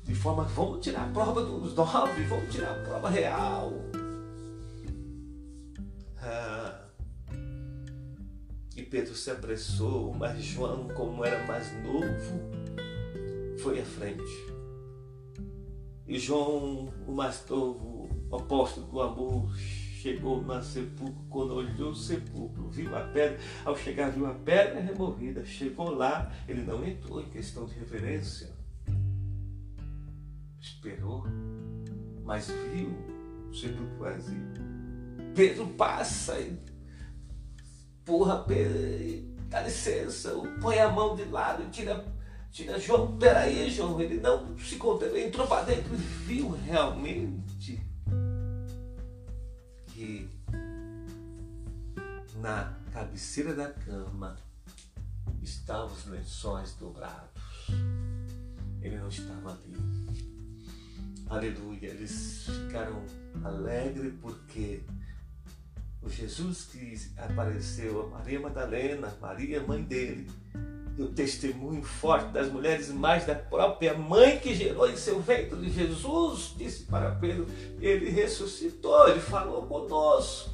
De 0.02 0.14
forma 0.14 0.44
que 0.44 0.52
vamos 0.52 0.84
tirar 0.84 1.04
a 1.04 1.12
prova 1.12 1.42
dos 1.42 1.74
nove, 1.74 2.24
vamos 2.24 2.52
tirar 2.52 2.72
a 2.72 2.82
prova 2.82 3.08
real. 3.08 3.72
Ah, 6.18 6.82
e 8.76 8.82
Pedro 8.82 9.14
se 9.14 9.30
apressou, 9.30 10.14
mas 10.14 10.42
João, 10.42 10.88
como 10.88 11.24
era 11.24 11.46
mais 11.46 11.72
novo, 11.82 12.50
foi 13.58 13.80
à 13.80 13.84
frente. 13.84 14.52
E 16.06 16.18
João, 16.18 16.92
o 17.06 17.12
mais 17.12 17.44
novo, 17.48 18.08
o 18.30 18.36
apóstolo 18.36 18.86
do 18.86 19.00
amor, 19.00 19.56
chegou 20.02 20.42
no 20.42 20.62
sepulcro, 20.62 21.24
quando 21.30 21.54
olhou 21.54 21.90
o 21.90 21.94
sepulcro, 21.94 22.68
viu 22.68 22.96
a 22.96 23.00
pedra, 23.00 23.38
ao 23.64 23.76
chegar 23.76 24.10
viu 24.10 24.26
a 24.26 24.34
pedra 24.34 24.80
removida, 24.80 25.44
chegou 25.44 25.90
lá, 25.90 26.32
ele 26.48 26.62
não 26.62 26.84
entrou 26.84 27.20
em 27.20 27.28
questão 27.30 27.64
de 27.66 27.74
reverência, 27.74 28.51
esperou, 30.62 31.24
mas 32.24 32.48
viu 32.72 32.90
o 33.50 33.54
sepulcro 33.54 33.98
vazio. 33.98 34.52
Pedro 35.34 35.66
passa 35.68 36.38
e 36.38 36.56
Porra, 38.04 38.44
dá 39.48 39.62
licença, 39.62 40.34
põe 40.60 40.78
a 40.80 40.88
mão 40.90 41.14
de 41.14 41.24
lado 41.24 41.62
e 41.62 41.70
tira, 41.70 42.04
tira 42.50 42.78
João. 42.78 43.16
Peraí, 43.16 43.70
João, 43.70 44.00
ele 44.00 44.20
não 44.20 44.58
se 44.58 44.76
conteve, 44.76 45.24
entrou 45.24 45.46
para 45.46 45.66
dentro 45.66 45.94
e 45.94 45.98
viu 45.98 46.50
realmente 46.50 47.80
que 49.86 50.28
na 52.38 52.76
cabeceira 52.92 53.54
da 53.54 53.70
cama 53.70 54.36
estavam 55.40 55.92
os 55.92 56.06
lençóis 56.06 56.74
dobrados. 56.74 57.40
Ele 58.80 58.96
não 58.96 59.08
estava 59.08 59.52
ali. 59.52 60.01
Aleluia. 61.28 61.88
Eles 61.88 62.46
ficaram 62.46 63.04
alegres 63.44 64.12
porque 64.20 64.82
o 66.02 66.08
Jesus 66.08 66.64
que 66.64 66.96
apareceu 67.16 68.02
a 68.02 68.06
Maria 68.08 68.40
Madalena, 68.40 69.16
Maria, 69.20 69.62
mãe 69.62 69.82
dele, 69.82 70.28
o 70.98 71.06
testemunho 71.06 71.82
forte 71.82 72.32
das 72.32 72.50
mulheres, 72.50 72.90
mais 72.90 73.24
da 73.24 73.34
própria 73.34 73.96
mãe 73.96 74.38
que 74.38 74.54
gerou 74.54 74.90
em 74.90 74.96
seu 74.96 75.20
ventre 75.20 75.70
Jesus, 75.70 76.54
disse 76.56 76.84
para 76.84 77.14
Pedro: 77.14 77.46
Ele 77.80 78.10
ressuscitou, 78.10 79.08
ele 79.08 79.20
falou 79.20 79.66
conosco. 79.66 80.50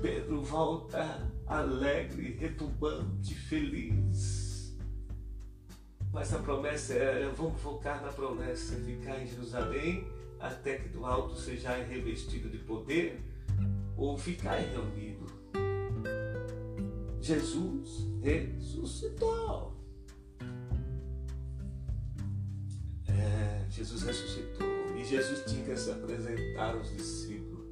Pedro 0.00 0.42
volta 0.42 1.30
alegre, 1.46 2.36
retumbante, 2.38 3.34
feliz. 3.34 4.43
Mas 6.14 6.32
a 6.32 6.38
promessa 6.38 6.94
é: 6.94 7.28
vamos 7.36 7.60
focar 7.60 8.00
na 8.00 8.12
promessa, 8.12 8.76
ficar 8.76 9.20
em 9.20 9.26
Jerusalém 9.26 10.06
até 10.38 10.76
que 10.76 10.88
do 10.88 11.04
alto 11.04 11.34
seja 11.34 11.74
revestido 11.74 12.48
de 12.48 12.58
poder 12.58 13.20
ou 13.96 14.16
ficar 14.16 14.54
reunido. 14.54 15.26
Jesus 17.20 18.06
ressuscitou. 18.22 19.74
É, 23.08 23.66
Jesus 23.68 24.02
ressuscitou 24.02 24.96
e 24.96 25.04
Jesus 25.04 25.50
tinha 25.50 25.64
que 25.64 25.76
se 25.76 25.90
apresentar 25.90 26.76
aos 26.76 26.90
discípulos. 26.90 27.66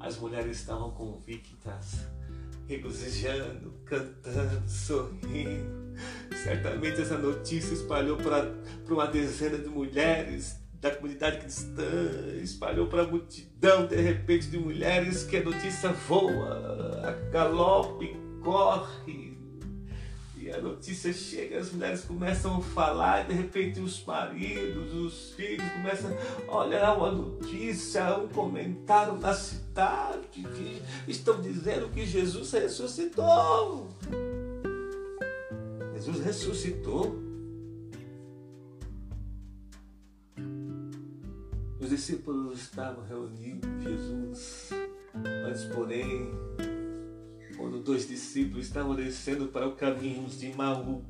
As 0.00 0.18
mulheres 0.18 0.58
estavam 0.58 0.90
convictas, 0.90 2.06
regozijando, 2.66 3.72
cantando, 3.84 4.68
sorrindo. 4.68 5.88
Certamente 6.42 7.00
essa 7.00 7.18
notícia 7.18 7.74
espalhou 7.74 8.16
para 8.16 8.54
uma 8.88 9.06
dezena 9.06 9.58
de 9.58 9.68
mulheres 9.68 10.56
da 10.80 10.90
comunidade 10.94 11.38
cristã, 11.38 11.82
espalhou 12.40 12.86
para 12.86 13.02
a 13.02 13.06
multidão, 13.06 13.86
de 13.86 13.96
repente, 13.96 14.46
de 14.46 14.58
mulheres 14.58 15.24
que 15.24 15.36
a 15.36 15.42
notícia 15.42 15.90
voa, 15.90 17.02
a 17.04 17.30
galope, 17.30 18.16
corre, 18.42 19.36
a 20.54 20.60
notícia 20.60 21.12
chega, 21.12 21.58
as 21.58 21.72
mulheres 21.72 22.02
começam 22.02 22.56
a 22.56 22.60
falar, 22.60 23.24
e 23.24 23.28
de 23.28 23.34
repente 23.34 23.80
os 23.80 24.02
maridos, 24.04 24.94
os 24.94 25.32
filhos 25.32 25.68
começam 25.72 26.16
a 26.48 26.56
olhar 26.56 26.96
uma 26.96 27.10
notícia, 27.10 28.16
um 28.16 28.28
comentário 28.28 29.14
na 29.18 29.34
cidade 29.34 30.28
que 30.32 30.82
estão 31.06 31.40
dizendo 31.40 31.88
que 31.90 32.06
Jesus 32.06 32.52
ressuscitou. 32.52 33.88
Jesus 35.98 36.20
ressuscitou. 36.20 37.18
Os 41.80 41.90
discípulos 41.90 42.60
estavam 42.60 43.04
reunidos, 43.04 43.68
Jesus, 43.82 44.70
mas 45.42 45.64
porém 45.64 46.30
quando 47.56 47.82
dois 47.82 48.06
discípulos 48.06 48.66
estavam 48.66 48.94
descendo 48.94 49.48
para 49.48 49.66
o 49.66 49.74
caminho 49.74 50.28
de 50.28 50.54
Maús, 50.54 51.02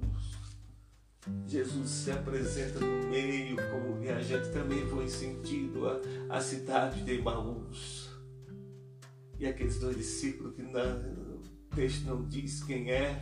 Jesus 1.47 1.91
se 1.91 2.11
apresenta 2.11 2.81
no 2.81 3.09
meio 3.11 3.57
como 3.71 4.01
viajante, 4.01 4.49
também 4.49 4.89
foi 4.89 5.07
sentido 5.07 5.87
a, 5.87 6.01
a 6.31 6.41
cidade 6.41 7.05
de 7.05 7.21
Maús. 7.21 8.09
E 9.39 9.47
aqueles 9.47 9.79
dois 9.79 9.99
discípulos 9.99 10.55
que 10.55 10.63
não, 10.63 10.81
o 10.81 11.43
texto 11.77 12.07
não 12.07 12.25
diz 12.27 12.65
quem 12.65 12.91
é, 12.91 13.21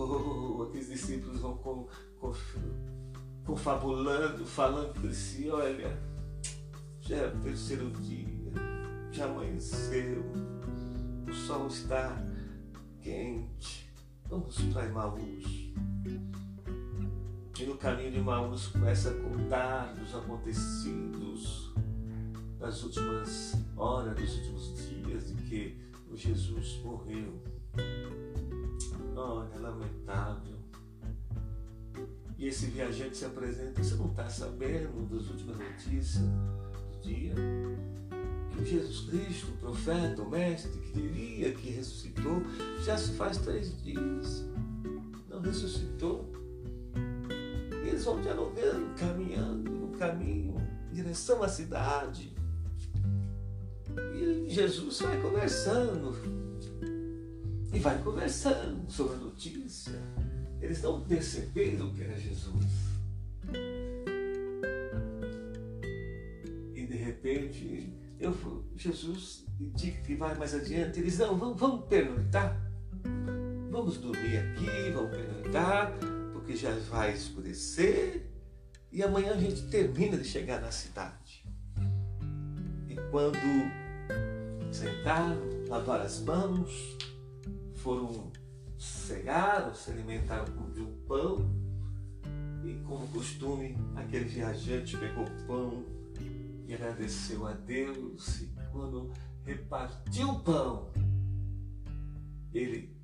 oh, 0.00 0.62
aqueles 0.64 0.88
discípulos 0.88 1.40
vão 1.40 1.56
com, 1.58 1.88
com, 2.18 2.32
confabulando, 3.44 4.44
falando 4.46 4.92
por 4.94 5.12
si, 5.12 5.48
olha, 5.50 5.98
já 7.00 7.16
é 7.16 7.28
o 7.28 7.40
terceiro 7.40 7.90
dia, 7.90 8.52
já 9.10 9.26
amanheceu, 9.26 10.24
o 11.28 11.32
sol 11.32 11.66
está 11.66 12.16
quente. 13.00 13.90
Vamos 14.28 14.60
para 14.72 14.86
Emaús. 14.86 15.72
E 17.58 17.64
no 17.64 17.76
caminho 17.76 18.12
de 18.12 18.18
Emaús 18.18 18.68
começa 18.68 19.10
a 19.10 19.14
contar 19.14 19.94
dos 19.94 20.14
acontecidos 20.14 21.74
das 22.58 22.82
últimas 22.84 23.54
horas, 23.76 24.14
dos 24.18 24.36
últimos 24.36 24.76
dias 24.78 25.28
de 25.28 25.42
que 25.42 25.90
Jesus 26.14 26.80
morreu. 26.84 27.42
Olha, 29.20 29.58
lamentável. 29.58 30.56
E 32.38 32.46
esse 32.46 32.66
viajante 32.66 33.18
se 33.18 33.26
apresenta, 33.26 33.82
você 33.82 33.94
não 33.96 34.06
está 34.06 34.30
sabendo 34.30 35.06
das 35.14 35.28
últimas 35.28 35.58
notícias 35.58 36.22
do 36.22 37.00
dia? 37.02 37.34
Jesus 38.64 39.10
Cristo, 39.10 39.52
o 39.52 39.56
profeta, 39.58 40.22
o 40.22 40.30
mestre, 40.30 40.70
que 40.70 40.92
diria 40.92 41.52
que 41.52 41.70
ressuscitou, 41.70 42.42
já 42.82 42.96
se 42.96 43.12
faz 43.12 43.36
três 43.36 43.76
dias. 43.82 44.46
Não 45.28 45.40
ressuscitou. 45.42 46.32
E 47.84 47.88
eles 47.88 48.04
vão 48.04 48.22
dialogando, 48.22 48.94
caminhando 48.96 49.70
no 49.70 49.98
caminho, 49.98 50.56
em 50.90 50.94
direção 50.94 51.42
à 51.42 51.48
cidade. 51.48 52.34
E 54.14 54.46
Jesus 54.48 55.00
vai 55.00 55.20
conversando. 55.20 56.39
E 57.72 57.78
vai 57.78 58.02
conversando 58.02 58.90
sobre 58.90 59.14
a 59.14 59.18
notícia. 59.18 60.00
Eles 60.60 60.82
não 60.82 61.00
perceberam 61.02 61.92
que 61.94 62.02
era 62.02 62.18
Jesus. 62.18 62.66
E 66.74 66.86
de 66.86 66.96
repente 66.96 67.92
eu, 68.18 68.36
Jesus 68.76 69.46
diz 69.58 69.98
que 70.00 70.14
vai 70.14 70.34
mais 70.36 70.54
adiante. 70.54 71.00
Eles 71.00 71.18
não, 71.18 71.36
vamos, 71.38 71.58
vamos 71.58 71.86
pernoitar. 71.86 72.60
Vamos 73.70 73.98
dormir 73.98 74.36
aqui, 74.36 74.90
vamos 74.92 75.10
pernoitar, 75.10 75.96
porque 76.32 76.56
já 76.56 76.72
vai 76.90 77.14
escurecer 77.14 78.30
e 78.92 79.02
amanhã 79.02 79.32
a 79.32 79.36
gente 79.36 79.62
termina 79.68 80.16
de 80.16 80.24
chegar 80.24 80.60
na 80.60 80.72
cidade. 80.72 81.44
E 82.88 82.96
quando 83.10 83.38
sentaram, 84.72 85.38
lavaram 85.68 86.04
as 86.04 86.20
mãos, 86.20 86.96
foram 87.82 88.30
cegar, 88.78 89.74
se 89.74 89.90
alimentaram 89.90 90.70
de 90.72 90.80
um 90.80 90.92
pão, 91.06 91.50
e 92.64 92.74
como 92.86 93.06
costume, 93.08 93.76
aquele 93.96 94.26
viajante 94.26 94.96
pegou 94.96 95.24
pão 95.46 95.84
e 96.66 96.74
agradeceu 96.74 97.46
a 97.46 97.52
Deus. 97.52 98.42
E 98.42 98.52
quando 98.70 99.10
repartiu 99.44 100.30
o 100.30 100.40
pão, 100.40 100.90
ele 102.52 102.94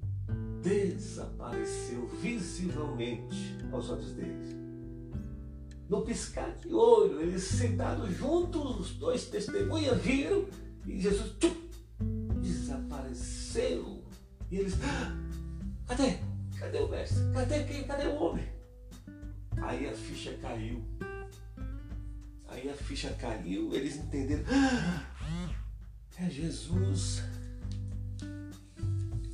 desapareceu 0.63 2.07
visivelmente 2.21 3.57
aos 3.73 3.91
olhos 3.91 4.13
deles. 4.13 4.55
No 5.89 6.03
piscar 6.03 6.55
de 6.57 6.73
olho, 6.75 7.21
eles 7.21 7.45
sentados 7.45 8.15
juntos, 8.17 8.81
os 8.81 8.95
dois 8.97 9.27
testemunhas 9.27 10.01
viram 10.03 10.47
e 10.85 11.01
Jesus 11.01 11.33
tchum, 11.39 11.55
desapareceu. 12.41 13.96
E 14.51 14.57
eles, 14.59 14.75
ah, 14.83 15.17
cadê? 15.89 16.19
Cadê 16.59 16.79
o 16.79 16.89
mestre? 16.89 17.33
Cadê 17.33 17.65
quem? 17.65 17.85
Cadê 17.85 18.07
o 18.07 18.15
homem? 18.15 18.49
Aí 19.61 19.89
a 19.89 19.93
ficha 19.93 20.33
caiu. 20.41 20.85
Aí 22.49 22.71
a 22.71 22.75
ficha 22.75 23.11
caiu, 23.15 23.75
eles 23.75 23.97
entenderam. 23.97 24.45
Ah, 24.51 25.05
é 26.19 26.31
Jesus. 26.31 27.23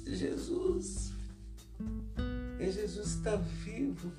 Jesus. 0.07 1.13
É 2.59 2.71
Jesus 2.71 3.07
está 3.09 3.37
vivo. 3.37 4.13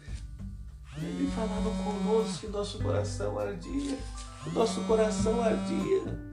Ele 0.97 1.29
falava 1.31 1.71
conosco 1.83 2.45
e 2.45 2.49
nosso 2.49 2.79
coração 2.79 3.39
ardia. 3.39 3.97
O 4.45 4.51
nosso 4.51 4.83
coração 4.83 5.41
ardia. 5.41 6.32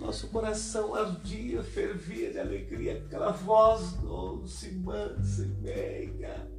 Nosso 0.00 0.28
coração 0.28 0.94
ardia, 0.94 1.62
fervia 1.62 2.32
de 2.32 2.38
alegria. 2.38 2.96
Aquela 2.96 3.32
voz 3.32 3.92
doce, 3.92 4.72
mansa 4.72 5.42
e 5.42 5.62
meiga. 5.62 6.50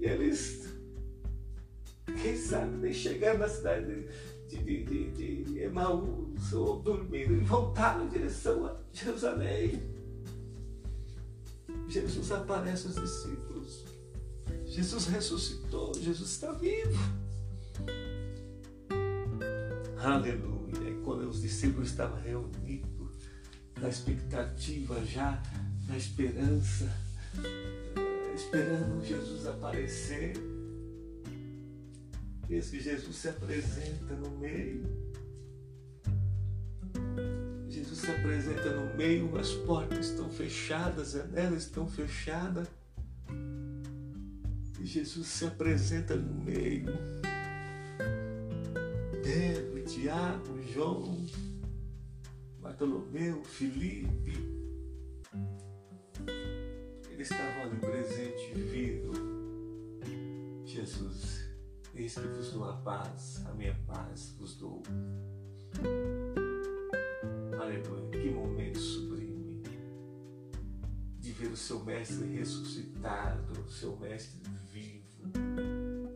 E 0.00 0.04
eles 0.04 0.68
quem 2.20 2.36
sabe 2.36 2.76
nem 2.78 2.92
chegar 2.92 3.38
na 3.38 3.48
cidade 3.48 4.08
de, 4.48 4.58
de, 4.58 5.10
de, 5.10 5.44
de 5.44 5.58
Emaús 5.60 6.52
ou 6.52 6.80
dormir 6.80 7.30
e 7.30 7.36
voltar 7.36 8.02
em 8.02 8.08
direção 8.08 8.66
a 8.66 8.76
Jerusalém. 8.92 9.80
Jesus 11.88 12.32
aparece 12.32 12.88
aos 12.88 12.96
discípulos. 12.96 13.84
Jesus 14.66 15.06
ressuscitou, 15.06 15.92
Jesus 15.94 16.30
está 16.30 16.52
vivo. 16.52 16.98
Aleluia. 19.96 20.59
Quando 21.10 21.28
os 21.28 21.42
discípulos 21.42 21.90
estavam 21.90 22.20
reunidos, 22.20 23.16
na 23.80 23.88
expectativa 23.88 25.04
já, 25.04 25.42
na 25.88 25.96
esperança, 25.96 26.88
esperando 28.32 29.04
Jesus 29.04 29.44
aparecer, 29.44 30.34
Eis 32.48 32.70
que 32.70 32.78
Jesus 32.78 33.16
se 33.16 33.28
apresenta 33.28 34.14
no 34.14 34.30
meio. 34.38 34.84
Jesus 37.68 37.98
se 37.98 38.10
apresenta 38.12 38.70
no 38.70 38.96
meio, 38.96 39.36
as 39.36 39.50
portas 39.50 40.10
estão 40.10 40.30
fechadas, 40.30 41.16
as 41.16 41.24
janelas 41.24 41.64
estão 41.64 41.88
fechadas. 41.88 42.68
E 44.78 44.86
Jesus 44.86 45.26
se 45.26 45.44
apresenta 45.44 46.14
no 46.14 46.44
meio. 46.44 47.19
Tiago, 50.10 50.60
João, 50.74 51.24
Bartolomeu, 52.60 53.44
Felipe. 53.44 54.32
Eles 57.12 57.30
estavam 57.30 57.62
ali 57.62 57.76
presentes, 57.76 58.58
viram 58.72 59.12
Jesus 60.64 61.48
Eis 61.94 62.14
que 62.14 62.26
vos 62.26 62.52
dou 62.52 62.64
a 62.64 62.72
paz, 62.78 63.46
a 63.46 63.54
minha 63.54 63.76
paz 63.86 64.34
vos 64.36 64.56
dou. 64.56 64.82
Aleluia, 67.60 68.10
que 68.10 68.30
momento 68.32 68.80
sublime 68.80 69.62
de 71.20 71.30
ver 71.30 71.52
o 71.52 71.56
seu 71.56 71.84
mestre 71.84 72.26
ressuscitado, 72.36 73.60
o 73.60 73.70
seu 73.70 73.96
mestre 73.96 74.40
vivo, 74.72 75.30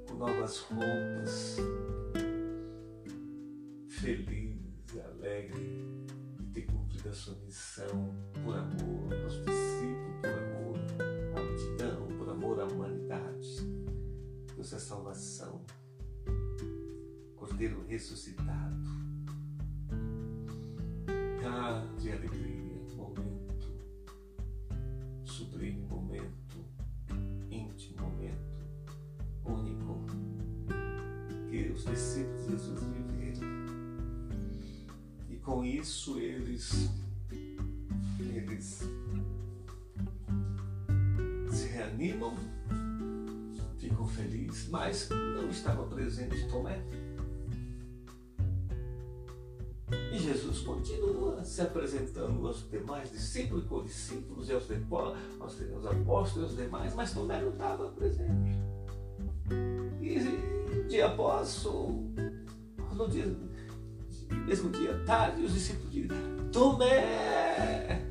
com 0.08 0.14
novas 0.14 0.58
roupas, 0.62 1.58
feliz, 4.04 4.60
e 4.94 5.00
alegre 5.00 5.96
de 6.38 6.46
ter 6.52 6.66
cumprido 6.66 7.08
a 7.08 7.12
sua 7.14 7.34
missão 7.36 8.14
por 8.44 8.54
amor 8.54 9.14
aos 9.14 9.32
discípulos, 9.36 10.20
por 10.20 10.28
amor 10.28 10.78
à 11.34 11.42
multidão, 11.42 12.18
por 12.18 12.28
amor 12.28 12.60
à 12.60 12.64
humanidade. 12.66 13.48
Trouxe 14.48 14.74
a 14.74 14.78
salvação. 14.78 15.64
Cordeiro 17.34 17.82
ressuscitado. 17.86 19.03
Eles 38.64 38.88
se 41.50 41.66
reanimam, 41.68 42.34
ficam 43.78 44.06
felizes, 44.06 44.68
mas 44.68 45.08
não 45.10 45.48
estava 45.50 45.84
presente 45.84 46.48
Tomé. 46.48 46.82
E 50.12 50.18
Jesus 50.18 50.60
continua 50.60 51.44
se 51.44 51.60
apresentando 51.60 52.46
aos 52.46 52.68
demais 52.70 53.10
discípulos, 53.10 53.64
discípulos 53.84 54.48
e 54.48 54.52
aos, 54.52 54.64
aos 55.40 55.86
apóstolos 55.86 56.36
e 56.36 56.42
aos 56.42 56.56
demais, 56.56 56.94
mas 56.94 57.12
Tomé 57.12 57.40
não 57.40 57.50
estava 57.50 57.90
presente. 57.90 58.58
E 60.00 60.84
dia 60.88 61.06
após, 61.06 61.64
no 61.64 63.08
dia, 63.08 63.36
mesmo 64.46 64.70
dia 64.70 64.98
tarde, 65.04 65.42
os 65.42 65.52
discípulos 65.52 65.92
dizem, 65.92 66.16
Tomé, 66.50 68.03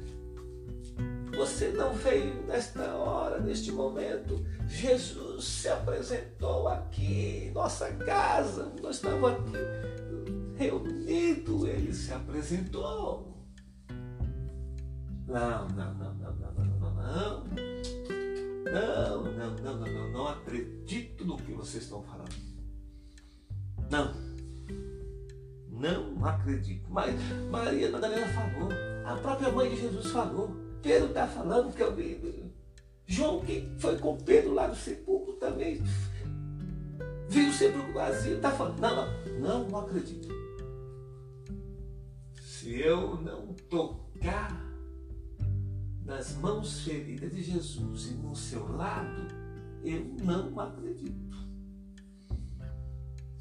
você 1.43 1.67
não 1.71 1.93
veio 1.93 2.41
nesta 2.47 2.95
hora, 2.95 3.37
neste 3.37 3.69
momento. 3.69 4.45
Jesus 4.65 5.43
se 5.43 5.67
apresentou 5.67 6.69
aqui 6.69 7.47
em 7.47 7.51
nossa 7.51 7.91
casa. 7.95 8.71
Nós 8.81 8.95
estamos 8.95 9.29
aqui 9.29 9.51
reunido, 10.55 11.67
ele 11.67 11.93
se 11.93 12.13
apresentou. 12.13 13.45
Não, 15.27 15.67
não, 15.67 15.93
não, 15.95 16.13
não, 16.13 16.33
não, 16.33 16.53
não, 16.53 16.65
não, 16.65 16.93
não. 16.95 17.43
Não, 18.63 19.23
não, 19.23 19.53
não, 19.53 19.75
não, 19.75 19.93
não, 19.93 20.11
não 20.13 20.27
acredito 20.29 21.25
no 21.25 21.35
que 21.35 21.51
vocês 21.51 21.83
estão 21.83 22.01
falando. 22.03 22.33
Não. 23.91 24.13
Não 25.69 26.25
acredito. 26.25 26.89
Mas 26.89 27.13
Maria 27.51 27.91
Madalena 27.91 28.27
falou. 28.27 28.69
A 29.05 29.17
própria 29.17 29.51
mãe 29.51 29.69
de 29.69 29.81
Jesus 29.81 30.07
falou. 30.07 30.62
Pedro 30.83 31.07
está 31.07 31.25
falando 31.25 31.73
que 31.73 31.81
eu. 31.81 32.51
João, 33.07 33.39
que 33.39 33.71
foi 33.79 33.97
com 33.97 34.17
Pedro 34.17 34.53
lá 34.53 34.67
no 34.67 34.75
sepulcro 34.75 35.33
também, 35.33 35.81
viu 37.29 37.49
o 37.49 37.53
sepulcro 37.53 37.93
vazio, 37.93 38.35
está 38.35 38.51
falando. 38.51 38.79
Não, 38.79 39.39
não, 39.39 39.69
não 39.69 39.79
acredito. 39.79 40.27
Se 42.41 42.79
eu 42.81 43.15
não 43.21 43.53
tocar 43.69 44.61
nas 46.05 46.35
mãos 46.37 46.81
feridas 46.81 47.33
de 47.33 47.41
Jesus 47.41 48.11
e 48.11 48.13
no 48.15 48.35
seu 48.35 48.75
lado, 48.75 49.27
eu 49.83 50.03
não 50.21 50.59
acredito. 50.59 51.37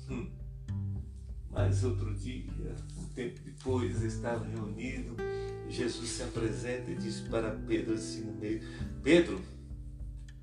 Hum. 0.09 0.31
Mas 1.50 1.85
outro 1.85 2.14
dia, 2.14 2.50
um 2.96 3.07
tempo 3.09 3.40
depois, 3.44 4.00
estava 4.02 4.44
reunido, 4.44 5.16
Jesus 5.72 6.11
se 6.11 6.22
apresenta 6.22 6.90
e 6.90 6.94
diz 6.94 7.20
para 7.20 7.50
Pedro 7.50 7.94
assim 7.94 8.20
no 8.20 8.35
meio: 8.35 8.61
Pedro, 9.02 9.40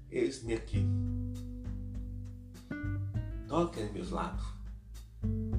eis-me 0.10 0.56
aqui. 0.56 0.84
Toca 3.48 3.80
em 3.80 3.94
meus 3.94 4.10
lados. 4.10 4.44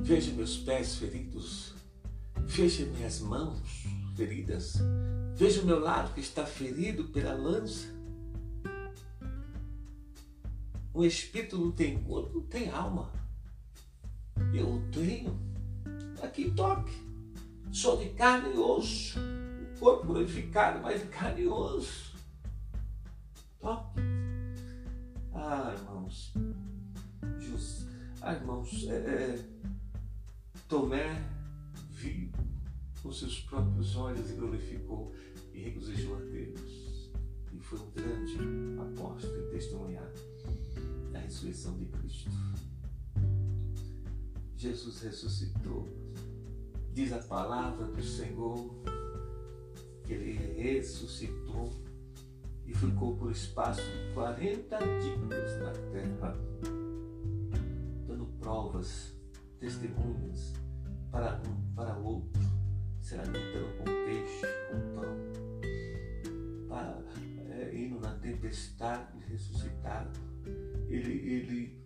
Veja 0.01 0.33
meus 0.33 0.57
pés 0.57 0.97
feridos. 0.97 1.73
Veja 2.47 2.85
minhas 2.85 3.21
mãos 3.21 3.61
feridas. 4.17 4.75
Veja 5.37 5.63
o 5.63 5.67
meu 5.67 5.79
lado 5.79 6.15
que 6.15 6.21
está 6.21 6.45
ferido 6.45 7.05
pela 7.05 7.33
lança. 7.33 7.87
O 10.93 11.05
espírito 11.05 11.57
não 11.57 11.71
tem 11.71 12.03
corpo, 12.03 12.41
não 12.41 12.47
tem 12.47 12.71
alma. 12.71 13.13
Eu 14.53 14.83
tenho. 14.91 15.39
Aqui 16.21 16.51
toque. 16.51 16.93
Sou 17.71 17.99
de 17.99 18.09
carne 18.11 18.53
e 18.53 18.59
osso. 18.59 19.40
Corpo 19.81 20.09
glorificado, 20.09 20.81
mas 20.83 21.03
osso. 21.49 22.15
Toque. 23.59 23.99
Ah, 25.33 25.75
irmãos. 25.75 26.35
Just... 27.39 27.87
Ah, 28.21 28.35
irmãos. 28.35 28.87
É, 28.89 28.95
é... 28.95 29.45
Tomé 30.69 31.25
viu 31.89 32.31
com 33.03 33.11
seus 33.11 33.41
próprios 33.41 33.97
olhos 33.97 34.31
e 34.31 34.35
glorificou 34.35 35.15
e 35.55 35.63
regozijou 35.63 36.15
a 36.15 36.21
Deus. 36.21 37.11
E 37.51 37.59
foi 37.59 37.79
um 37.79 37.91
grande 37.93 38.37
apóstolo 38.83 39.49
e 39.49 39.51
testemunhar 39.51 40.13
da 41.11 41.21
ressurreição 41.21 41.75
de 41.79 41.87
Cristo. 41.87 42.31
Jesus 44.59 45.01
ressuscitou. 45.01 45.89
Diz 46.93 47.15
a 47.15 47.19
palavra 47.19 47.87
do 47.87 48.03
Senhor 48.03 48.83
que 50.11 50.15
ele 50.15 50.61
ressuscitou 50.61 51.71
e 52.67 52.75
ficou 52.75 53.17
por 53.17 53.31
espaço 53.31 53.81
de 53.81 54.13
40 54.13 54.79
dias 54.79 55.61
na 55.61 55.71
terra, 55.93 56.37
dando 58.09 58.27
provas, 58.41 59.15
testemunhas 59.61 60.53
para 61.13 61.41
um, 61.47 61.75
para 61.77 61.97
outro, 61.99 62.43
se 63.01 63.15
alimentando 63.15 63.79
com 63.79 63.85
peixe, 63.85 64.47
com 64.69 65.01
pão, 65.01 66.69
para, 66.69 67.05
é, 67.49 67.73
indo 67.73 68.01
na 68.01 68.15
tempestade, 68.15 69.17
ressuscitado. 69.29 70.11
Ele, 70.89 71.13
ele, 71.13 71.85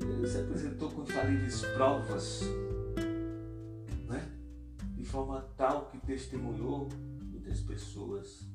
ele 0.00 0.26
se 0.28 0.38
apresentou 0.38 0.92
com 0.92 1.02
infalíveis 1.02 1.62
provas, 1.74 2.42
né? 4.08 4.30
de 4.94 5.04
forma 5.04 5.40
tal 5.56 5.86
que 5.86 5.98
testemunhou 5.98 6.88
muitas 7.46 7.60
pessoas. 7.60 8.48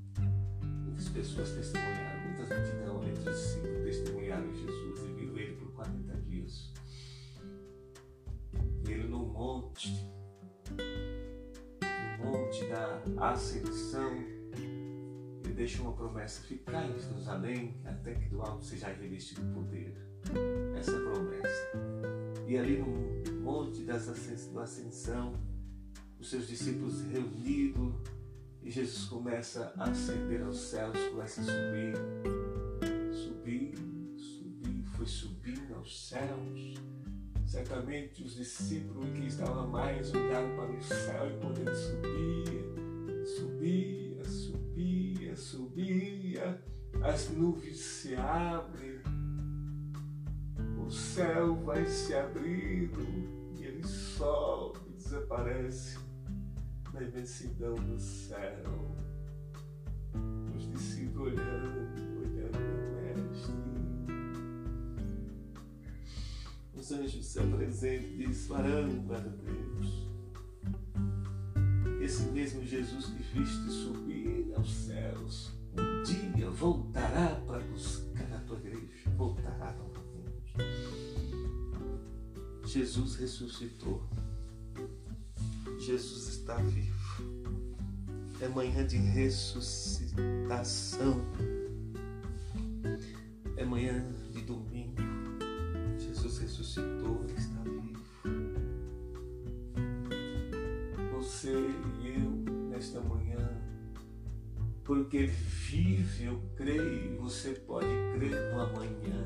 Muitas 0.84 1.08
pessoas 1.10 1.52
testemunharam, 1.52 2.22
muitas 2.28 2.50
multidão 2.50 3.04
entre 3.08 3.34
si 3.34 3.60
testemunharam 3.84 4.54
Jesus 4.54 5.00
e 5.00 5.14
viram 5.14 5.38
ele 5.38 5.56
por 5.56 5.72
40 5.72 6.14
dias. 6.18 6.74
Ele 8.88 9.08
no 9.08 9.26
monte, 9.26 9.90
no 12.20 12.26
monte 12.26 12.66
da 12.66 13.02
ascensão, 13.32 14.14
ele 14.54 15.54
deixou 15.56 15.86
uma 15.86 15.94
promessa: 15.94 16.42
ficar 16.42 16.90
em 16.90 17.00
Jerusalém 17.00 17.82
até 17.86 18.16
que 18.16 18.28
do 18.30 18.42
alto 18.42 18.66
seja 18.66 18.88
revestido 18.88 19.42
poder. 19.54 19.96
Essa 20.78 21.00
promessa. 21.00 21.72
E 22.46 22.58
ali 22.58 22.78
no 22.78 23.42
monte 23.42 23.84
da 23.84 23.96
ascensão, 23.96 25.34
os 26.20 26.30
seus 26.30 26.48
discípulos 26.48 27.02
reunidos, 27.04 27.94
e 28.64 28.70
Jesus 28.70 29.06
começa 29.06 29.74
a 29.76 29.90
ascender 29.90 30.44
aos 30.44 30.60
céus, 30.60 30.98
começa 31.10 31.42
a 31.42 31.44
subir, 31.44 31.96
subir, 33.12 33.76
subir, 34.18 34.86
foi 34.96 35.06
subindo 35.06 35.76
aos 35.76 36.10
céus. 36.10 36.76
Certamente 37.46 38.24
os 38.24 38.36
discípulos 38.36 39.10
que 39.10 39.26
estavam 39.26 39.68
mais 39.68 40.14
olharam 40.14 40.56
para 40.56 40.72
o 40.72 40.82
céu 40.82 41.30
enquanto 41.36 41.60
ele 41.60 41.76
subia, 41.76 43.26
subia, 43.26 44.26
subia, 44.26 45.36
subia, 45.36 46.64
as 47.04 47.30
nuvens 47.32 47.80
se 47.80 48.16
abrem, 48.16 49.02
o 50.86 50.90
céu 50.90 51.56
vai 51.56 51.86
se 51.86 52.14
abrindo 52.14 53.02
e 53.58 53.64
ele 53.66 53.86
sobe, 53.86 54.80
desaparece 54.96 55.98
na 56.94 57.02
imensidão 57.02 57.76
do 57.76 58.00
céu. 58.00 58.96
Os 60.56 60.70
discípulos 60.72 61.34
olhando, 61.34 61.90
olhando 62.20 62.58
o 62.58 62.92
mestre. 63.02 63.54
Os 66.74 66.92
anjos 66.92 67.26
se 67.26 67.40
apresentam 67.40 68.10
e 68.10 68.18
diz, 68.28 68.48
varão 68.48 69.04
para 69.08 69.20
Deus. 69.20 70.08
Esse 72.02 72.24
mesmo 72.32 72.66
Jesus 72.66 73.06
que 73.06 73.22
viste 73.22 73.70
subir 73.70 74.54
aos 74.56 74.74
céus, 74.74 75.52
um 75.78 76.04
dia 76.04 76.50
voltará 76.50 77.36
para 77.48 77.60
buscar 77.60 78.34
a 78.34 78.40
tua 78.40 78.58
igreja, 78.58 79.10
voltará 79.16 79.74
novamente. 79.74 80.02
Jesus 82.66 83.16
ressuscitou 83.16 84.04
Jesus 85.82 86.28
está 86.28 86.56
vivo. 86.58 86.92
É 88.40 88.48
manhã 88.48 88.86
de 88.86 88.98
ressuscitação. 88.98 91.26
É 93.58 93.66
manhã 93.66 94.06
de 94.32 94.42
domingo. 94.42 95.02
Jesus 95.98 96.38
ressuscitou, 96.38 97.26
Ele 97.28 97.34
está 97.34 97.64
vivo. 97.64 98.00
Você 101.14 101.52
e 102.00 102.10
eu, 102.10 102.30
nesta 102.70 103.02
manhã, 103.02 103.60
porque 104.84 105.26
vive, 105.26 106.26
eu 106.26 106.40
creio, 106.56 107.18
você 107.18 107.54
pode 107.54 107.88
crer 108.14 108.54
no 108.54 108.62
amanhã. 108.62 109.26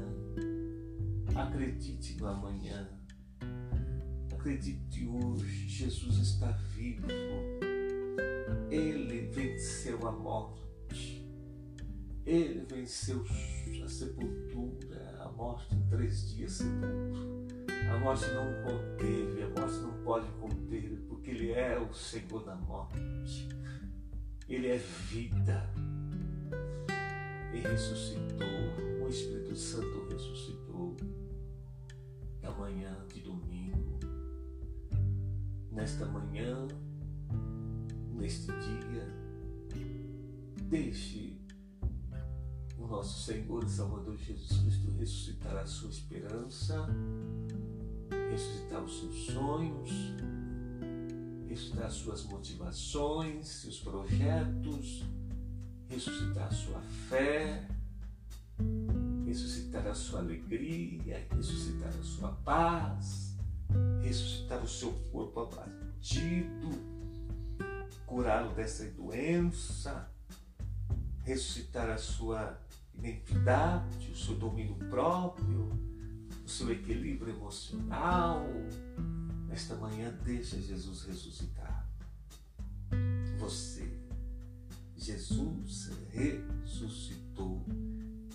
Acredite 1.36 2.16
no 2.18 2.28
amanhã. 2.28 3.05
Acredite 4.46 5.08
hoje, 5.08 5.68
Jesus 5.68 6.18
está 6.18 6.52
vivo. 6.52 7.08
Ele 8.70 9.22
venceu 9.32 10.08
a 10.08 10.12
morte. 10.12 11.28
Ele 12.24 12.64
venceu 12.70 13.26
a 13.84 13.88
sepultura, 13.88 15.18
a 15.20 15.32
morte 15.32 15.74
em 15.74 15.82
três 15.90 16.30
dias 16.30 16.52
sepulcro. 16.52 17.48
A 17.92 17.98
morte 17.98 18.26
não 18.36 18.46
conteve, 18.62 19.42
a 19.42 19.50
morte 19.60 19.80
não 19.80 20.04
pode 20.04 20.28
conter, 20.34 20.92
porque 21.10 21.32
Ele 21.32 21.52
é 21.52 21.80
o 21.80 21.92
Senhor 21.92 22.46
da 22.46 22.56
morte. 22.56 23.50
Ele 24.48 24.68
é 24.68 24.78
vida. 24.78 25.68
E 27.52 27.62
ressuscitou. 27.62 29.04
O 29.04 29.10
Espírito 29.10 29.56
Santo 29.56 30.08
ressuscitou. 30.08 30.96
Amanhã 32.44 32.96
de 33.12 33.22
domingo, 33.22 33.55
nesta 35.76 36.06
manhã, 36.06 36.68
neste 38.14 38.48
dia, 38.48 39.14
deixe 40.70 41.38
o 42.78 42.88
nosso 42.88 43.26
Senhor 43.26 43.64
e 43.64 43.70
Salvador 43.70 44.18
Jesus 44.18 44.58
Cristo 44.62 44.92
ressuscitar 44.98 45.58
a 45.58 45.66
sua 45.66 45.90
esperança, 45.90 46.88
ressuscitar 48.32 48.84
os 48.84 49.00
seus 49.00 49.16
sonhos, 49.26 49.90
ressuscitar 51.50 51.88
as 51.88 51.94
suas 51.94 52.24
motivações, 52.24 53.48
seus 53.48 53.80
projetos, 53.80 55.04
ressuscitar 55.90 56.54
sua 56.54 56.82
fé, 57.10 57.68
ressuscitar 59.26 59.86
a 59.88 59.94
sua 59.94 60.20
alegria, 60.20 61.28
ressuscitar 61.36 61.90
a 61.90 62.04
sua 62.04 62.32
paz, 62.46 63.25
ressuscitar 64.02 64.64
o 64.64 64.68
seu 64.68 64.92
corpo 65.12 65.42
abatido, 65.42 66.70
curá-lo 68.06 68.54
dessa 68.54 68.86
doença, 68.92 70.10
ressuscitar 71.24 71.90
a 71.90 71.98
sua 71.98 72.60
identidade, 72.94 74.12
o 74.12 74.16
seu 74.16 74.36
domínio 74.36 74.76
próprio, 74.90 75.70
o 76.46 76.50
seu 76.50 76.72
equilíbrio 76.72 77.36
emocional. 77.36 78.46
Nesta 79.48 79.76
manhã, 79.76 80.14
deixa 80.24 80.60
Jesus 80.60 81.04
ressuscitar. 81.04 81.90
Você, 83.40 83.92
Jesus 84.96 85.92
ressuscitou 86.12 87.66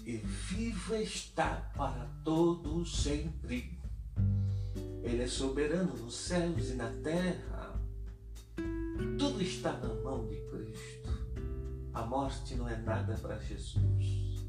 e 0.05 0.16
vivo 0.16 0.95
está 0.97 1.71
para 1.77 2.05
todos 2.25 3.03
sempre. 3.03 3.80
Ele 5.02 5.22
é 5.22 5.26
soberano 5.26 5.96
nos 5.96 6.14
céus 6.14 6.70
e 6.70 6.74
na 6.74 6.90
terra. 7.02 7.80
Tudo 9.18 9.40
está 9.42 9.72
na 9.72 9.94
mão 9.94 10.26
de 10.26 10.36
Cristo. 10.36 11.10
A 11.92 12.04
morte 12.04 12.54
não 12.54 12.68
é 12.68 12.76
nada 12.76 13.14
para 13.14 13.38
Jesus. 13.38 14.44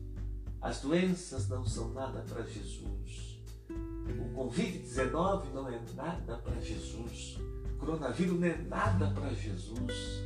As 0.61 0.81
doenças 0.81 1.47
não 1.49 1.65
são 1.65 1.91
nada 1.93 2.21
para 2.21 2.43
Jesus. 2.43 3.41
O 3.69 4.35
Covid-19 4.37 5.53
não 5.53 5.67
é 5.67 5.81
nada 5.95 6.37
para 6.37 6.59
Jesus. 6.59 7.39
O 7.73 7.77
coronavírus 7.79 8.39
não 8.39 8.47
é 8.47 8.57
nada 8.57 9.09
para 9.11 9.33
Jesus. 9.33 10.23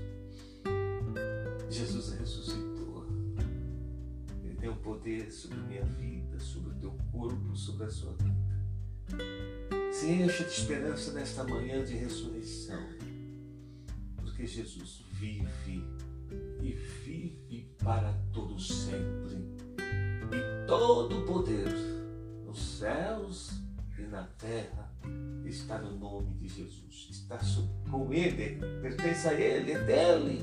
Jesus 1.70 2.20
ressuscitou. 2.20 3.06
Ele 4.44 4.56
tem 4.56 4.70
o 4.70 4.76
poder 4.78 5.32
sobre 5.32 5.58
minha 5.60 5.86
vida, 5.86 6.40
sobre 6.40 6.72
o 6.72 6.76
teu 6.76 6.98
corpo, 7.12 7.56
sobre 7.56 7.86
a 7.86 7.90
sua 7.90 8.14
vida. 8.14 8.45
Se 9.96 10.12
encha 10.12 10.44
de 10.44 10.52
esperança 10.52 11.14
nesta 11.14 11.46
manhã 11.46 11.82
de 11.82 11.96
ressurreição, 11.96 12.86
porque 14.18 14.46
Jesus 14.46 15.06
vive 15.14 15.82
e 16.62 16.74
vive 16.74 17.74
para 17.82 18.12
todo 18.34 18.60
sempre. 18.60 19.56
E 20.34 20.68
todo 20.68 21.20
o 21.20 21.26
poder 21.26 21.74
nos 22.46 22.78
céus 22.78 23.52
e 23.98 24.02
na 24.02 24.24
terra 24.24 24.94
está 25.46 25.80
no 25.80 25.98
nome 25.98 26.34
de 26.40 26.50
Jesus. 26.50 27.08
Está 27.10 27.40
com 27.90 28.14
Ele, 28.14 28.60
pertence 28.82 29.30
a 29.30 29.34
Ele, 29.34 29.72
é 29.72 29.82
dele. 29.82 30.42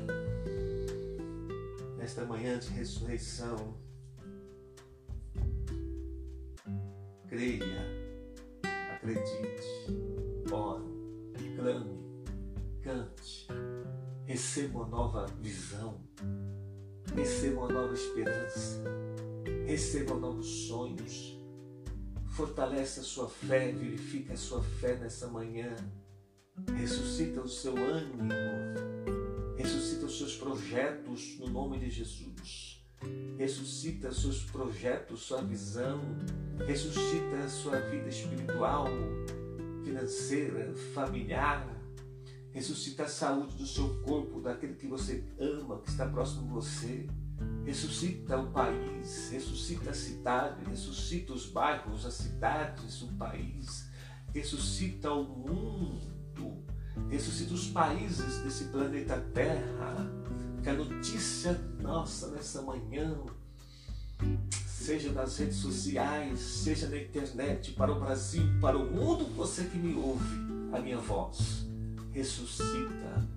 Nesta 1.95 2.25
manhã 2.25 2.57
de 2.57 2.69
ressurreição, 2.69 3.77
creia, 7.29 8.02
acredite, 9.03 10.47
ore, 10.49 10.85
clame, 11.57 11.99
cante, 12.81 13.47
receba 14.25 14.79
uma 14.79 14.87
nova 14.87 15.25
visão, 15.41 15.99
receba 17.13 17.59
uma 17.59 17.73
nova 17.73 17.93
esperança, 17.93 18.81
receba 19.67 20.15
novos 20.15 20.67
sonhos, 20.67 21.37
fortaleça 22.29 23.01
a 23.01 23.03
sua 23.03 23.27
fé, 23.27 23.73
vivifica 23.73 24.33
a 24.33 24.37
sua 24.37 24.63
fé 24.63 24.95
nessa 24.95 25.27
manhã, 25.27 25.75
ressuscita 26.77 27.41
o 27.41 27.49
seu 27.49 27.75
ânimo, 27.75 28.29
ressuscita 29.57 30.05
os 30.05 30.17
seus 30.17 30.37
projetos 30.37 31.37
no 31.39 31.49
nome 31.49 31.77
de 31.77 31.89
Jesus. 31.89 32.72
Ressuscita 33.37 34.11
seus 34.11 34.43
projetos, 34.43 35.21
sua 35.21 35.41
visão, 35.41 36.01
ressuscita 36.65 37.49
sua 37.49 37.79
vida 37.79 38.07
espiritual, 38.07 38.87
financeira, 39.83 40.73
familiar, 40.93 41.67
ressuscita 42.51 43.03
a 43.03 43.07
saúde 43.07 43.55
do 43.55 43.65
seu 43.65 44.01
corpo, 44.01 44.39
daquele 44.39 44.75
que 44.75 44.87
você 44.87 45.23
ama, 45.39 45.79
que 45.79 45.89
está 45.89 46.07
próximo 46.07 46.43
de 46.43 46.53
você. 46.53 47.07
Ressuscita 47.65 48.37
o 48.37 48.51
país, 48.51 49.29
ressuscita 49.31 49.89
a 49.89 49.93
cidade, 49.93 50.63
ressuscita 50.69 51.33
os 51.33 51.47
bairros, 51.47 52.05
as 52.05 52.13
cidades, 52.13 53.01
o 53.01 53.07
país, 53.13 53.89
ressuscita 54.33 55.11
o 55.11 55.23
mundo, 55.23 56.63
ressuscita 57.09 57.53
os 57.53 57.67
países 57.69 58.43
desse 58.43 58.65
planeta 58.65 59.19
Terra. 59.33 60.22
Que 60.63 60.69
a 60.69 60.73
notícia 60.73 61.51
nossa 61.81 62.29
nessa 62.29 62.61
manhã, 62.61 63.21
seja 64.65 65.11
nas 65.11 65.37
redes 65.37 65.57
sociais, 65.57 66.39
seja 66.39 66.87
na 66.87 66.97
internet, 66.97 67.73
para 67.73 67.91
o 67.91 67.99
Brasil, 67.99 68.43
para 68.61 68.77
o 68.77 68.89
mundo, 68.89 69.25
você 69.35 69.65
que 69.65 69.77
me 69.77 69.93
ouve, 69.93 70.37
a 70.71 70.79
minha 70.79 70.99
voz, 70.99 71.65
ressuscita, 72.13 73.27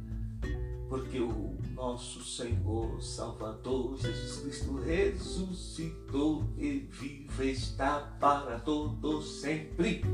porque 0.88 1.18
o 1.18 1.58
nosso 1.74 2.24
Senhor 2.24 3.02
Salvador 3.02 3.98
Jesus 3.98 4.38
Cristo 4.38 4.76
ressuscitou 4.76 6.44
e 6.56 6.88
vive 6.90 7.50
está 7.50 8.00
para 8.20 8.60
todos 8.60 9.40
sempre. 9.40 10.04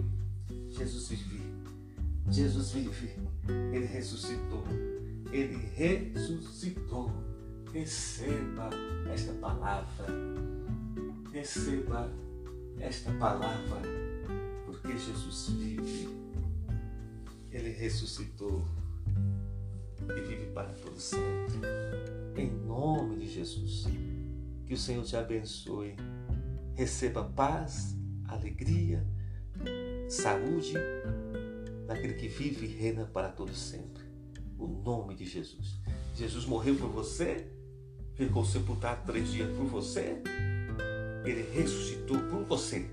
Jesus 0.71 1.09
vive, 1.09 1.43
Jesus 2.31 2.71
vive, 2.71 3.13
Ele 3.73 3.85
ressuscitou, 3.85 4.65
Ele 5.33 5.57
ressuscitou. 5.75 7.11
Receba 7.73 8.69
esta 9.11 9.33
palavra, 9.33 10.07
receba 11.33 12.13
esta 12.79 13.11
palavra, 13.13 13.81
porque 14.67 14.93
Jesus 14.93 15.49
vive, 15.59 16.09
Ele 17.51 17.71
ressuscitou 17.71 18.63
e 20.15 20.21
vive 20.21 20.47
para 20.53 20.75
todo 20.75 21.01
sempre. 21.01 21.61
Em 22.37 22.51
nome 22.51 23.17
de 23.17 23.29
Jesus, 23.29 23.87
que 24.67 24.75
o 24.75 24.79
Senhor 24.79 25.05
te 25.05 25.17
abençoe. 25.17 25.97
Receba 26.75 27.25
paz, 27.25 27.97
alegria, 28.29 29.07
saúde 30.09 30.75
daquele 31.87 32.15
que 32.15 32.29
vive 32.29 32.67
e 32.67 32.69
reina 32.69 33.07
para 33.07 33.29
todo 33.29 33.55
sempre. 33.55 33.92
O 34.63 34.83
nome 34.85 35.15
de 35.15 35.25
Jesus. 35.27 35.81
Jesus 36.15 36.45
morreu 36.45 36.77
por 36.77 36.89
você, 36.89 37.47
ficou 38.15 38.45
sepultado 38.45 39.05
três 39.07 39.31
dias 39.33 39.51
por 39.57 39.67
você, 39.67 40.23
ele 41.25 41.43
ressuscitou 41.53 42.19
por 42.31 42.45
você. 42.45 42.89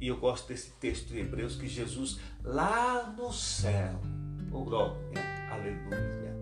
E 0.00 0.08
eu 0.08 0.16
gosto 0.16 0.48
desse 0.48 0.70
texto 0.72 1.14
em 1.14 1.20
Hebreus 1.20 1.56
que 1.56 1.68
Jesus 1.68 2.18
lá 2.42 3.14
no 3.16 3.32
céu 3.32 4.00
Oh, 4.54 4.64
glória, 4.64 4.98
aleluia. 5.50 6.36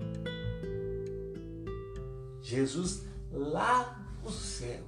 Jesus 2.43 3.05
lá 3.31 4.05
no 4.25 4.31
céu 4.31 4.85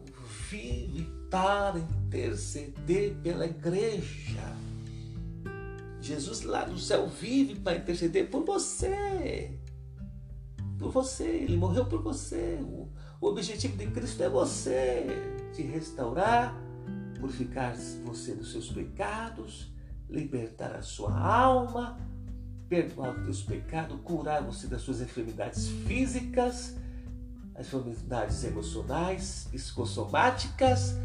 vive 0.51 1.09
para 1.31 1.79
interceder 1.79 3.15
pela 3.23 3.47
igreja. 3.47 4.43
Jesus 6.03 6.43
lá 6.43 6.67
no 6.67 6.79
céu 6.79 7.07
vive 7.07 7.55
para 7.55 7.77
interceder 7.77 8.29
por 8.29 8.45
você. 8.45 9.57
Por 10.79 10.91
você, 10.91 11.25
ele 11.25 11.57
morreu 11.57 11.87
por 11.87 12.03
você. 12.03 12.59
O, 12.61 12.91
o 13.21 13.29
objetivo 13.29 13.77
de 13.77 13.87
Cristo 13.87 14.21
é 14.23 14.29
você, 14.29 15.07
te 15.55 15.63
restaurar, 15.63 16.61
purificar 17.21 17.77
você 18.05 18.35
dos 18.35 18.51
seus 18.51 18.69
pecados, 18.69 19.73
libertar 20.11 20.75
a 20.75 20.83
sua 20.83 21.17
alma, 21.17 21.97
perdoar 22.69 23.17
os 23.17 23.25
teus 23.25 23.43
pecados, 23.43 23.97
curar 24.03 24.43
você 24.43 24.67
das 24.67 24.83
suas 24.83 25.01
enfermidades 25.01 25.69
físicas, 25.87 26.75
as 27.55 27.67
enfermidades 27.67 28.43
emocionais, 28.43 29.47
psicossomáticas, 29.53 30.97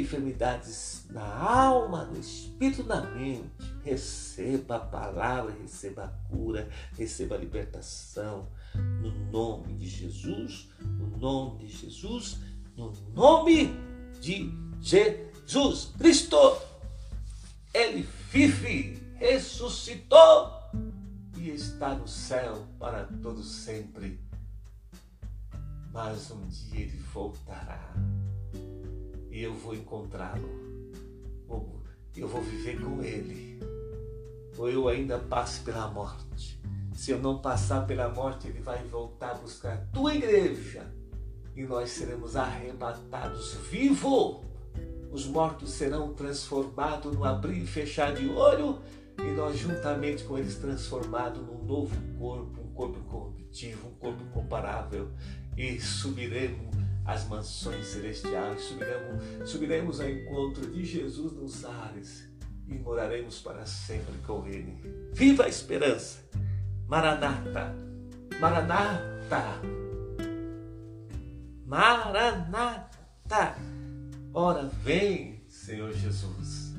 enfermidades 0.00 1.06
na 1.10 1.24
alma, 1.24 2.04
no 2.04 2.18
espírito, 2.18 2.84
na 2.84 3.00
mente. 3.02 3.50
Receba 3.84 4.76
a 4.76 4.80
palavra, 4.80 5.54
receba 5.60 6.04
a 6.04 6.08
cura, 6.28 6.68
receba 6.96 7.34
a 7.34 7.38
libertação. 7.38 8.48
No 8.74 9.10
nome 9.30 9.74
de 9.74 9.88
Jesus, 9.88 10.68
no 10.80 11.16
nome 11.16 11.66
de 11.66 11.68
Jesus, 11.68 12.38
no 12.76 12.92
nome 13.14 13.74
de 14.20 14.52
Jesus 14.80 15.92
Cristo. 15.98 16.36
Ele 17.74 18.06
vive, 18.30 19.02
ressuscitou 19.16 20.52
e 21.36 21.50
está 21.50 21.94
no 21.94 22.06
céu 22.06 22.66
para 22.78 23.04
todo 23.22 23.42
sempre. 23.42 24.20
Mas 25.92 26.30
um 26.30 26.46
dia 26.46 26.80
ele 26.80 26.98
voltará 27.12 27.94
e 29.30 29.42
eu 29.42 29.54
vou 29.54 29.74
encontrá-lo. 29.74 30.48
Eu 32.16 32.26
vou 32.26 32.42
viver 32.42 32.80
com 32.80 33.00
ele. 33.02 33.60
Ou 34.56 34.68
eu 34.68 34.88
ainda 34.88 35.18
passe 35.18 35.60
pela 35.60 35.88
morte. 35.88 36.60
Se 36.92 37.12
eu 37.12 37.20
não 37.20 37.38
passar 37.38 37.86
pela 37.86 38.08
morte, 38.08 38.48
ele 38.48 38.60
vai 38.60 38.82
voltar 38.84 39.30
a 39.30 39.34
buscar 39.34 39.74
a 39.74 39.86
tua 39.92 40.16
igreja 40.16 40.92
e 41.54 41.62
nós 41.62 41.90
seremos 41.90 42.34
arrebatados 42.34 43.54
vivo. 43.70 44.44
Os 45.12 45.26
mortos 45.26 45.70
serão 45.70 46.12
transformados 46.12 47.14
no 47.14 47.24
abrir 47.24 47.62
e 47.62 47.66
fechar 47.66 48.12
de 48.14 48.28
olho 48.28 48.80
e 49.18 49.30
nós 49.36 49.56
juntamente 49.58 50.24
com 50.24 50.36
eles 50.36 50.56
transformados 50.56 51.40
num 51.46 51.64
novo 51.64 51.96
corpo, 52.18 52.60
um 52.60 52.72
corpo 52.72 53.00
corruptivo, 53.04 53.88
um 53.88 53.94
corpo 53.94 54.24
comparável 54.32 55.08
e 55.56 55.80
subiremos 55.80 56.76
as 57.08 57.26
mansões 57.26 57.86
celestiais, 57.86 58.60
subiremos, 58.60 59.50
subiremos 59.50 60.00
ao 60.00 60.10
encontro 60.10 60.70
de 60.70 60.84
Jesus 60.84 61.32
nos 61.32 61.64
ares 61.64 62.28
e 62.68 62.74
moraremos 62.74 63.40
para 63.40 63.64
sempre 63.64 64.14
com 64.26 64.46
Ele. 64.46 64.78
Viva 65.14 65.44
a 65.44 65.48
esperança! 65.48 66.18
Maranata! 66.86 67.74
Maranata! 68.38 69.42
Maranata! 71.64 73.56
Ora 74.34 74.66
vem, 74.66 75.42
Senhor 75.48 75.90
Jesus! 75.94 76.74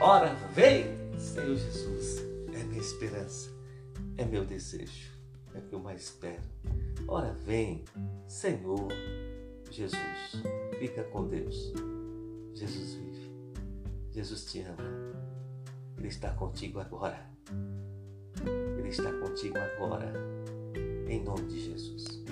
Ora 0.00 0.32
vem, 0.54 0.84
Senhor 1.18 1.56
Jesus! 1.56 2.20
É 2.54 2.62
minha 2.62 2.80
esperança, 2.80 3.50
é 4.16 4.24
meu 4.24 4.44
desejo, 4.44 5.10
é 5.52 5.58
o 5.58 5.62
que 5.62 5.74
eu 5.74 5.80
mais 5.80 6.00
espero. 6.00 6.42
Ora 7.08 7.32
vem, 7.44 7.84
Senhor 8.28 8.88
Jesus. 9.72 10.42
Fica 10.78 11.02
com 11.04 11.26
Deus. 11.26 11.72
Jesus 12.54 12.94
vive. 12.94 13.32
Jesus 14.10 14.44
te 14.44 14.60
ama. 14.60 14.76
Ele 15.96 16.08
está 16.08 16.30
contigo 16.32 16.78
agora. 16.78 17.26
Ele 18.78 18.88
está 18.88 19.10
contigo 19.12 19.56
agora. 19.58 20.12
Em 21.08 21.22
nome 21.24 21.46
de 21.46 21.60
Jesus. 21.60 22.22